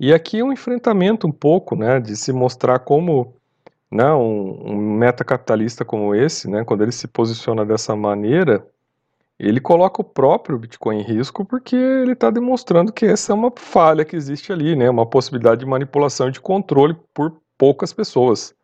E 0.03 0.15
aqui 0.15 0.39
é 0.39 0.45
um 0.45 0.51
enfrentamento 0.51 1.27
um 1.27 1.31
pouco, 1.31 1.77
né, 1.77 2.01
de 2.01 2.17
se 2.17 2.33
mostrar 2.33 2.79
como 2.79 3.37
né, 3.91 4.11
um, 4.15 4.73
um 4.73 4.77
metacapitalista 4.97 5.85
como 5.85 6.15
esse, 6.15 6.49
né, 6.49 6.65
quando 6.65 6.81
ele 6.83 6.91
se 6.91 7.07
posiciona 7.07 7.67
dessa 7.67 7.95
maneira, 7.95 8.67
ele 9.39 9.61
coloca 9.61 10.01
o 10.01 10.05
próprio 10.05 10.59
Bitcoin 10.59 11.01
em 11.01 11.03
risco 11.03 11.45
porque 11.45 11.77
ele 11.77 12.13
está 12.13 12.31
demonstrando 12.31 12.95
que 12.95 13.05
essa 13.05 13.33
é 13.33 13.35
uma 13.35 13.53
falha 13.55 14.03
que 14.03 14.17
existe 14.17 14.51
ali, 14.51 14.75
né, 14.75 14.89
uma 14.89 15.05
possibilidade 15.05 15.61
de 15.61 15.67
manipulação 15.67 16.29
e 16.29 16.33
de 16.33 16.41
controle 16.41 16.97
por 17.13 17.39
poucas 17.59 17.93
pessoas, 17.93 18.55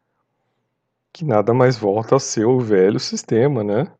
que 1.13 1.23
nada 1.23 1.53
mais 1.53 1.77
volta 1.77 2.17
a 2.17 2.19
ser 2.19 2.47
o 2.47 2.59
velho 2.59 2.99
sistema, 2.99 3.63
né, 3.63 3.93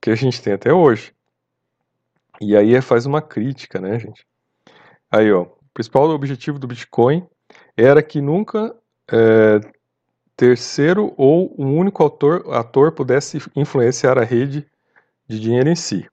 que 0.00 0.08
a 0.08 0.14
gente 0.14 0.40
tem 0.40 0.52
até 0.52 0.72
hoje. 0.72 1.12
E 2.40 2.56
aí 2.56 2.80
faz 2.80 3.06
uma 3.06 3.20
crítica, 3.20 3.80
né, 3.80 3.98
gente? 3.98 4.24
Aí, 5.10 5.32
ó, 5.32 5.46
principal 5.74 6.08
objetivo 6.08 6.58
do 6.58 6.68
Bitcoin 6.68 7.26
era 7.76 8.02
que 8.02 8.20
nunca 8.20 8.74
é, 9.10 9.60
terceiro 10.36 11.12
ou 11.16 11.54
um 11.58 11.76
único 11.76 12.02
autor, 12.02 12.54
ator 12.54 12.92
pudesse 12.92 13.38
influenciar 13.54 14.18
a 14.18 14.24
rede 14.24 14.66
de 15.28 15.40
dinheiro 15.40 15.68
em 15.68 15.74
si. 15.74 16.08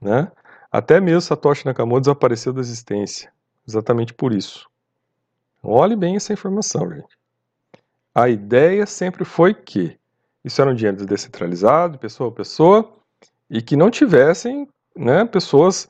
Né? 0.00 0.30
Até 0.70 1.00
mesmo 1.00 1.22
Satoshi 1.22 1.64
Nakamoto 1.64 2.02
desapareceu 2.02 2.52
da 2.52 2.60
existência, 2.60 3.32
exatamente 3.66 4.12
por 4.12 4.32
isso. 4.32 4.68
Olhe 5.62 5.96
bem 5.96 6.16
essa 6.16 6.32
informação, 6.32 6.88
gente. 6.90 7.18
A 8.14 8.28
ideia 8.28 8.86
sempre 8.86 9.24
foi 9.24 9.54
que 9.54 9.98
isso 10.44 10.60
era 10.60 10.70
um 10.70 10.74
dinheiro 10.74 11.04
descentralizado, 11.04 11.98
pessoa 11.98 12.30
a 12.30 12.32
pessoa, 12.32 12.92
e 13.50 13.60
que 13.62 13.76
não 13.76 13.90
tivessem 13.90 14.68
né, 14.96 15.24
pessoas 15.24 15.88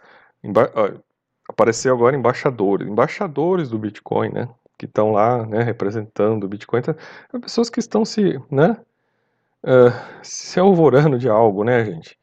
apareceu 1.59 1.92
agora 1.92 2.16
embaixadores, 2.16 2.87
embaixadores 2.87 3.68
do 3.68 3.77
Bitcoin, 3.77 4.31
né? 4.31 4.49
Que 4.79 4.87
estão 4.87 5.11
lá, 5.11 5.44
né, 5.44 5.61
representando 5.64 6.44
o 6.44 6.49
Bitcoin. 6.49 6.79
Então, 6.79 7.40
pessoas 7.40 7.68
que 7.68 7.81
estão 7.81 8.05
se, 8.05 8.40
né, 8.49 8.77
uh, 9.64 9.92
se 10.23 10.61
alvorando 10.61 11.18
de 11.18 11.29
algo, 11.29 11.64
né, 11.64 11.85
gente? 11.85 12.16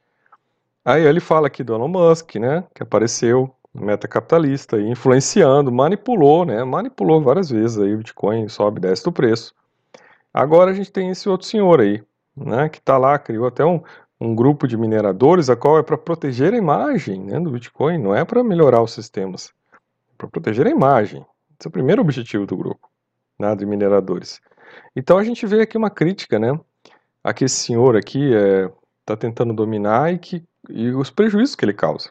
Aí 0.85 1.05
ele 1.05 1.19
fala 1.19 1.47
aqui 1.47 1.65
do 1.65 1.73
Elon 1.73 1.89
Musk, 1.89 2.35
né, 2.35 2.63
que 2.73 2.81
apareceu, 2.81 3.53
meta 3.73 4.07
capitalista, 4.07 4.79
influenciando, 4.79 5.69
manipulou, 5.69 6.45
né, 6.45 6.63
manipulou 6.63 7.21
várias 7.21 7.49
vezes 7.49 7.77
aí 7.77 7.93
o 7.93 7.97
Bitcoin 7.97 8.47
sobe 8.47 8.77
e 8.77 8.81
desce 8.83 9.03
do 9.03 9.11
preço. 9.11 9.53
Agora 10.33 10.71
a 10.71 10.73
gente 10.73 10.91
tem 10.91 11.09
esse 11.09 11.27
outro 11.27 11.45
senhor 11.45 11.81
aí, 11.81 12.01
né, 12.37 12.69
que 12.69 12.77
está 12.77 12.97
lá, 12.97 13.19
criou 13.19 13.47
até 13.47 13.65
um, 13.65 13.81
um 14.19 14.33
grupo 14.33 14.67
de 14.67 14.77
mineradores, 14.77 15.49
a 15.49 15.55
qual 15.55 15.77
é 15.77 15.83
para 15.83 15.97
proteger 15.97 16.53
a 16.53 16.57
imagem 16.57 17.21
né, 17.21 17.39
do 17.39 17.51
Bitcoin, 17.51 17.97
não 17.97 18.15
é 18.15 18.23
para 18.23 18.43
melhorar 18.43 18.81
os 18.81 18.93
sistemas, 18.93 19.53
é 20.13 20.15
para 20.17 20.27
proteger 20.27 20.67
a 20.67 20.69
imagem. 20.69 21.25
Esse 21.59 21.67
é 21.67 21.69
o 21.69 21.71
primeiro 21.71 22.01
objetivo 22.01 22.45
do 22.45 22.55
grupo, 22.55 22.89
né, 23.37 23.55
de 23.55 23.65
mineradores. 23.65 24.41
Então 24.95 25.17
a 25.17 25.23
gente 25.23 25.45
vê 25.45 25.61
aqui 25.61 25.77
uma 25.77 25.89
crítica, 25.89 26.39
né, 26.39 26.57
a 27.23 27.33
que 27.33 27.45
esse 27.45 27.55
senhor 27.55 27.95
aqui 27.95 28.31
está 28.31 28.37
é, 28.37 28.71
tá 29.05 29.17
tentando 29.17 29.53
dominar 29.53 30.13
e, 30.13 30.17
que, 30.17 30.43
e 30.69 30.91
os 30.91 31.09
prejuízos 31.09 31.55
que 31.55 31.65
ele 31.65 31.73
causa. 31.73 32.09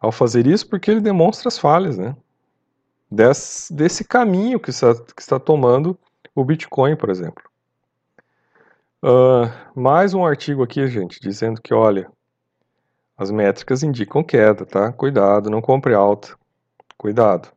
Ao 0.00 0.12
fazer 0.12 0.46
isso, 0.46 0.68
porque 0.68 0.90
ele 0.90 1.00
demonstra 1.00 1.48
as 1.48 1.58
falhas, 1.58 1.98
né, 1.98 2.14
desse, 3.10 3.72
desse 3.72 4.04
caminho 4.04 4.60
que 4.60 4.70
está, 4.70 4.94
que 4.94 5.20
está 5.20 5.40
tomando 5.40 5.98
o 6.34 6.44
Bitcoin, 6.44 6.94
por 6.94 7.10
exemplo. 7.10 7.42
Uh, 9.00 9.46
mais 9.80 10.12
um 10.12 10.26
artigo 10.26 10.60
aqui, 10.60 10.84
gente, 10.88 11.20
dizendo 11.20 11.62
que, 11.62 11.72
olha, 11.72 12.10
as 13.16 13.30
métricas 13.30 13.84
indicam 13.84 14.24
queda, 14.24 14.66
tá? 14.66 14.92
Cuidado, 14.92 15.48
não 15.48 15.60
compre 15.60 15.94
alta. 15.94 16.36
Cuidado. 16.96 17.48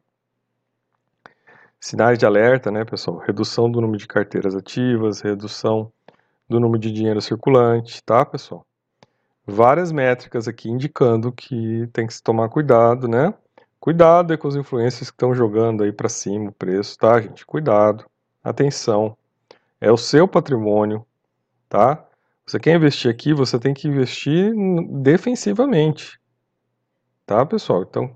Sinais 1.80 2.20
de 2.20 2.28
alerta, 2.28 2.70
né, 2.70 2.86
pessoal? 2.86 3.18
Redução 3.18 3.72
do 3.72 3.82
número 3.82 3.98
de 3.98 4.08
carteiras 4.08 4.56
ativas, 4.56 5.22
redução 5.22 5.92
do 6.48 6.60
número 6.60 6.78
de 6.80 6.92
dinheiro 6.92 7.20
circulante, 7.20 8.04
tá, 8.04 8.24
pessoal? 8.24 8.64
Várias 9.44 9.92
métricas 9.92 10.48
aqui 10.48 10.70
indicando 10.70 11.32
que 11.32 11.88
tem 11.92 12.06
que 12.06 12.14
se 12.14 12.22
tomar 12.22 12.50
cuidado, 12.50 13.08
né? 13.08 13.34
Cuidado 13.80 14.38
com 14.38 14.48
os 14.48 14.56
influências 14.56 15.10
que 15.10 15.16
estão 15.16 15.34
jogando 15.34 15.84
aí 15.84 15.92
para 15.92 16.08
cima 16.08 16.52
o 16.52 16.54
preço, 16.54 16.96
tá, 17.00 17.20
gente? 17.20 17.44
Cuidado. 17.48 18.06
Atenção. 18.44 19.18
É 19.80 19.92
o 19.92 19.98
seu 19.98 20.28
patrimônio, 20.28 21.04
tá? 21.72 22.06
Você 22.46 22.60
quer 22.60 22.76
investir 22.76 23.10
aqui, 23.10 23.34
você 23.34 23.58
tem 23.58 23.74
que 23.74 23.88
investir 23.88 24.54
defensivamente, 25.02 26.20
tá, 27.26 27.46
pessoal? 27.46 27.84
Então, 27.84 28.14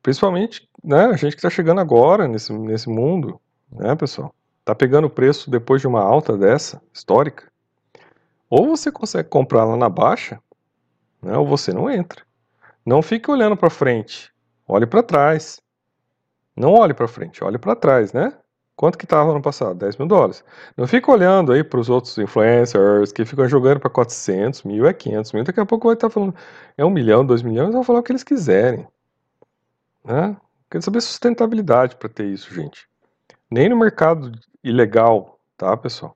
principalmente, 0.00 0.68
né, 0.84 1.06
a 1.06 1.16
gente 1.16 1.32
que 1.32 1.40
está 1.40 1.50
chegando 1.50 1.80
agora 1.80 2.28
nesse, 2.28 2.52
nesse 2.52 2.88
mundo, 2.88 3.40
né, 3.72 3.96
pessoal? 3.96 4.32
Tá 4.64 4.72
pegando 4.72 5.10
preço 5.10 5.50
depois 5.50 5.80
de 5.80 5.88
uma 5.88 6.00
alta 6.00 6.38
dessa, 6.38 6.80
histórica. 6.94 7.50
Ou 8.48 8.68
você 8.68 8.92
consegue 8.92 9.28
comprar 9.28 9.64
lá 9.64 9.76
na 9.76 9.88
baixa, 9.88 10.40
né, 11.20 11.36
ou 11.36 11.44
você 11.44 11.72
não 11.72 11.90
entra. 11.90 12.24
Não 12.84 13.02
fique 13.02 13.28
olhando 13.28 13.56
para 13.56 13.68
frente, 13.68 14.32
olhe 14.68 14.86
para 14.86 15.02
trás. 15.02 15.60
Não 16.56 16.72
olhe 16.72 16.94
para 16.94 17.08
frente, 17.08 17.42
olhe 17.42 17.58
para 17.58 17.74
trás, 17.74 18.12
né? 18.12 18.32
Quanto 18.76 18.98
que 18.98 19.06
estava 19.06 19.32
no 19.32 19.40
passado? 19.40 19.74
10 19.74 19.96
mil 19.96 20.06
dólares. 20.06 20.44
Não 20.76 20.86
fica 20.86 21.10
olhando 21.10 21.50
aí 21.50 21.64
para 21.64 21.80
os 21.80 21.88
outros 21.88 22.16
influencers 22.18 23.10
que 23.10 23.24
ficam 23.24 23.48
jogando 23.48 23.80
para 23.80 23.88
400 23.88 24.64
mil, 24.64 24.86
é 24.86 24.92
500 24.92 25.32
mil. 25.32 25.44
Daqui 25.44 25.58
a 25.58 25.64
pouco 25.66 25.88
vai 25.88 25.94
estar 25.94 26.08
tá 26.08 26.12
falando, 26.12 26.34
é 26.76 26.84
um 26.84 26.90
milhão, 26.90 27.24
dois 27.24 27.42
milhões, 27.42 27.72
vão 27.72 27.82
falar 27.82 28.00
o 28.00 28.02
que 28.02 28.12
eles 28.12 28.22
quiserem. 28.22 28.86
Né? 30.04 30.36
Quer 30.70 30.82
saber 30.82 31.00
sustentabilidade 31.00 31.96
para 31.96 32.08
ter 32.08 32.26
isso, 32.26 32.54
gente. 32.54 32.86
Nem 33.50 33.68
no 33.68 33.78
mercado 33.78 34.30
ilegal, 34.62 35.40
tá, 35.56 35.74
pessoal? 35.74 36.14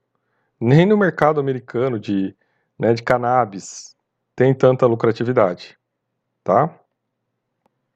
Nem 0.61 0.85
no 0.85 0.99
mercado 0.99 1.41
americano 1.41 1.99
de, 1.99 2.37
né, 2.79 2.93
de 2.93 3.03
cannabis 3.03 3.97
tem 4.37 4.53
tanta 4.53 4.87
lucratividade, 4.87 5.79
tá? 6.45 6.75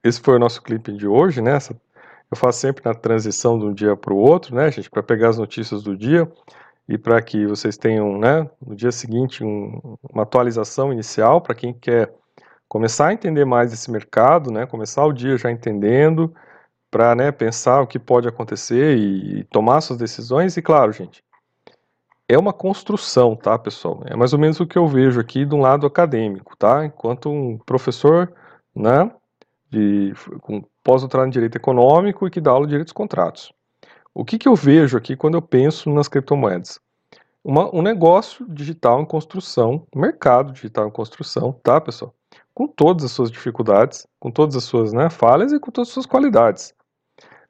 Esse 0.03 0.21
foi 0.21 0.37
o 0.37 0.39
nosso 0.39 0.63
clipe 0.63 0.93
de 0.93 1.07
hoje, 1.07 1.43
né? 1.43 1.57
Essa 1.57 1.75
eu 2.35 2.37
faço 2.37 2.59
sempre 2.59 2.85
na 2.85 2.93
transição 2.93 3.59
de 3.59 3.65
um 3.65 3.73
dia 3.73 3.97
para 3.97 4.13
o 4.13 4.19
outro, 4.19 4.55
né, 4.55 4.71
gente, 4.71 4.91
para 4.91 5.03
pegar 5.03 5.29
as 5.29 5.39
notícias 5.39 5.85
do 5.85 5.97
dia 5.97 6.31
e 6.89 6.99
para 6.99 7.23
que 7.23 7.47
vocês 7.47 7.77
tenham, 7.79 8.19
né, 8.19 8.51
no 8.61 8.75
dia 8.75 8.91
seguinte 8.91 9.45
um, 9.45 9.97
uma 10.13 10.25
atualização 10.25 10.93
inicial 10.93 11.41
para 11.41 11.55
quem 11.55 11.73
quer 11.73 12.13
começar 12.69 13.07
a 13.07 13.13
entender 13.13 13.45
mais 13.45 13.73
esse 13.73 13.89
mercado, 13.91 14.51
né, 14.51 14.67
começar 14.67 15.07
o 15.07 15.13
dia 15.13 15.39
já 15.39 15.51
entendendo, 15.51 16.35
para, 16.91 17.15
né, 17.15 17.31
pensar 17.31 17.81
o 17.81 17.87
que 17.87 17.99
pode 18.01 18.27
acontecer 18.27 18.99
e, 18.99 19.41
e 19.41 19.45
tomar 19.45 19.81
suas 19.81 19.99
decisões. 19.99 20.57
E 20.57 20.63
claro, 20.63 20.93
gente, 20.93 21.23
é 22.29 22.37
uma 22.37 22.53
construção, 22.53 23.37
tá, 23.37 23.57
pessoal? 23.59 24.03
É 24.07 24.17
mais 24.17 24.33
ou 24.33 24.39
menos 24.39 24.59
o 24.59 24.67
que 24.67 24.79
eu 24.79 24.89
vejo 24.89 25.21
aqui 25.21 25.45
de 25.45 25.55
um 25.55 25.61
lado 25.61 25.87
acadêmico, 25.87 26.57
tá? 26.57 26.85
Enquanto 26.85 27.31
um 27.31 27.59
professor, 27.59 28.33
né, 28.75 29.11
de, 29.71 30.13
com 30.41 30.65
pós-doutorado 30.85 31.27
em 31.27 31.31
Direito 31.31 31.57
Econômico 31.57 32.27
e 32.27 32.31
que 32.31 32.41
dá 32.41 32.51
aula 32.53 32.67
de 32.67 32.71
Direitos 32.71 32.93
Contratos. 32.93 33.53
O 34.15 34.25
que, 34.25 34.39
que 34.39 34.47
eu 34.47 34.55
vejo 34.55 34.97
aqui 34.97 35.17
quando 35.17 35.35
eu 35.35 35.43
penso 35.43 35.91
nas 35.91 36.07
criptomoedas? 36.07 36.79
Uma, 37.43 37.75
um 37.75 37.83
negócio 37.83 38.47
digital 38.49 39.01
em 39.01 39.05
construção, 39.05 39.87
um 39.95 40.01
mercado 40.01 40.53
digital 40.53 40.87
em 40.87 40.91
construção, 40.91 41.53
tá, 41.63 41.81
pessoal? 41.81 42.15
Com 42.55 42.69
todas 42.69 43.05
as 43.05 43.11
suas 43.11 43.31
dificuldades, 43.31 44.07
com 44.21 44.31
todas 44.31 44.55
as 44.55 44.65
suas 44.65 44.93
né, 44.93 45.11
falhas 45.11 45.53
e 45.53 45.59
com 45.59 45.71
todas 45.71 45.89
as 45.89 45.95
suas 45.95 46.07
qualidades. 46.07 46.73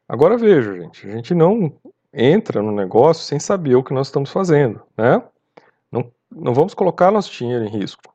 Agora 0.08 0.36
veja, 0.36 0.74
gente, 0.74 1.06
a 1.06 1.10
gente 1.10 1.34
não 1.34 1.72
entra 2.12 2.62
no 2.62 2.72
negócio 2.72 3.24
sem 3.24 3.38
saber 3.38 3.74
o 3.74 3.82
que 3.82 3.92
nós 3.92 4.06
estamos 4.06 4.30
fazendo, 4.30 4.80
né? 4.96 5.22
Não, 5.90 6.10
não 6.30 6.54
vamos 6.54 6.74
colocar 6.74 7.10
nosso 7.10 7.32
dinheiro 7.32 7.64
em 7.64 7.68
risco. 7.68 8.14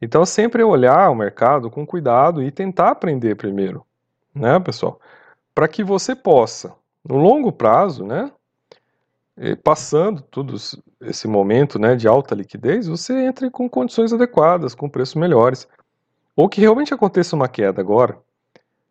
Então, 0.00 0.26
sempre 0.26 0.62
olhar 0.62 1.10
o 1.10 1.14
mercado 1.14 1.70
com 1.70 1.86
cuidado 1.86 2.42
e 2.42 2.50
tentar 2.50 2.90
aprender 2.90 3.34
primeiro, 3.34 3.85
né, 4.36 4.60
pessoal? 4.60 5.00
Para 5.54 5.66
que 5.68 5.82
você 5.82 6.14
possa, 6.14 6.74
no 7.08 7.16
longo 7.16 7.50
prazo, 7.50 8.04
né, 8.04 8.30
passando 9.62 10.22
todo 10.22 10.56
esse 11.02 11.28
momento 11.28 11.78
né, 11.78 11.94
de 11.94 12.08
alta 12.08 12.34
liquidez, 12.34 12.86
você 12.86 13.12
entre 13.26 13.50
com 13.50 13.68
condições 13.68 14.12
adequadas, 14.12 14.74
com 14.74 14.88
preços 14.88 15.14
melhores. 15.14 15.68
ou 16.34 16.48
que 16.48 16.60
realmente 16.60 16.92
aconteça 16.92 17.34
uma 17.34 17.48
queda 17.48 17.80
agora, 17.80 18.18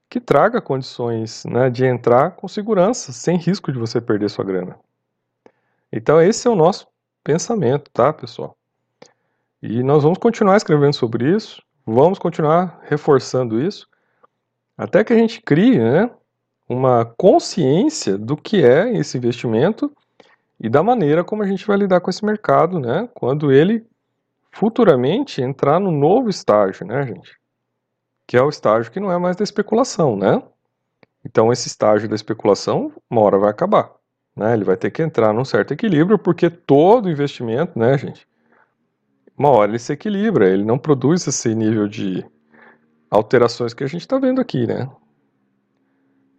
que 0.09 0.19
traga 0.19 0.59
condições 0.61 1.45
né, 1.45 1.69
de 1.69 1.85
entrar 1.85 2.31
com 2.31 2.47
segurança, 2.47 3.11
sem 3.11 3.37
risco 3.37 3.71
de 3.71 3.77
você 3.77 4.01
perder 4.01 4.29
sua 4.29 4.43
grana. 4.45 4.79
Então 5.91 6.19
esse 6.21 6.47
é 6.47 6.51
o 6.51 6.55
nosso 6.55 6.87
pensamento, 7.23 7.89
tá, 7.91 8.11
pessoal? 8.11 8.57
E 9.61 9.83
nós 9.83 10.03
vamos 10.03 10.17
continuar 10.17 10.57
escrevendo 10.57 10.93
sobre 10.93 11.35
isso, 11.35 11.61
vamos 11.85 12.17
continuar 12.19 12.79
reforçando 12.83 13.61
isso, 13.61 13.87
até 14.77 15.03
que 15.03 15.13
a 15.13 15.17
gente 15.17 15.41
crie 15.41 15.79
né, 15.79 16.09
uma 16.67 17.05
consciência 17.05 18.17
do 18.17 18.35
que 18.35 18.63
é 18.63 18.91
esse 18.97 19.17
investimento 19.17 19.91
e 20.59 20.69
da 20.69 20.81
maneira 20.81 21.23
como 21.23 21.43
a 21.43 21.47
gente 21.47 21.65
vai 21.65 21.77
lidar 21.77 22.01
com 22.01 22.09
esse 22.09 22.25
mercado, 22.25 22.79
né, 22.79 23.09
quando 23.13 23.51
ele 23.51 23.85
futuramente 24.51 25.41
entrar 25.41 25.79
no 25.79 25.91
novo 25.91 26.29
estágio, 26.29 26.85
né, 26.85 27.05
gente? 27.05 27.37
Que 28.25 28.37
é 28.37 28.41
o 28.41 28.49
estágio 28.49 28.91
que 28.91 28.99
não 28.99 29.11
é 29.11 29.17
mais 29.17 29.35
da 29.35 29.43
especulação, 29.43 30.15
né? 30.15 30.41
Então 31.23 31.51
esse 31.51 31.67
estágio 31.67 32.07
da 32.07 32.15
especulação, 32.15 32.91
uma 33.09 33.21
hora 33.21 33.37
vai 33.37 33.49
acabar, 33.49 33.91
né? 34.35 34.53
Ele 34.53 34.63
vai 34.63 34.77
ter 34.77 34.91
que 34.91 35.03
entrar 35.03 35.33
num 35.33 35.43
certo 35.43 35.73
equilíbrio, 35.73 36.17
porque 36.17 36.49
todo 36.49 37.09
investimento, 37.09 37.77
né, 37.77 37.97
gente? 37.97 38.25
Uma 39.37 39.49
hora 39.49 39.71
ele 39.71 39.79
se 39.79 39.91
equilibra, 39.91 40.47
ele 40.47 40.63
não 40.63 40.77
produz 40.77 41.27
esse 41.27 41.53
nível 41.53 41.87
de 41.87 42.25
alterações 43.15 43.73
que 43.73 43.83
a 43.83 43.87
gente 43.87 44.01
está 44.01 44.19
vendo 44.19 44.41
aqui, 44.41 44.67
né? 44.67 44.89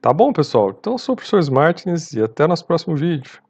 Tá 0.01 0.12
bom, 0.12 0.33
pessoal? 0.33 0.71
Então 0.71 0.95
eu 0.95 0.99
sou 0.99 1.15
o 1.15 1.17
professor 1.17 1.51
Martins 1.51 2.12
e 2.12 2.23
até 2.23 2.47
nosso 2.47 2.65
próximo 2.67 2.95
vídeo. 2.97 3.43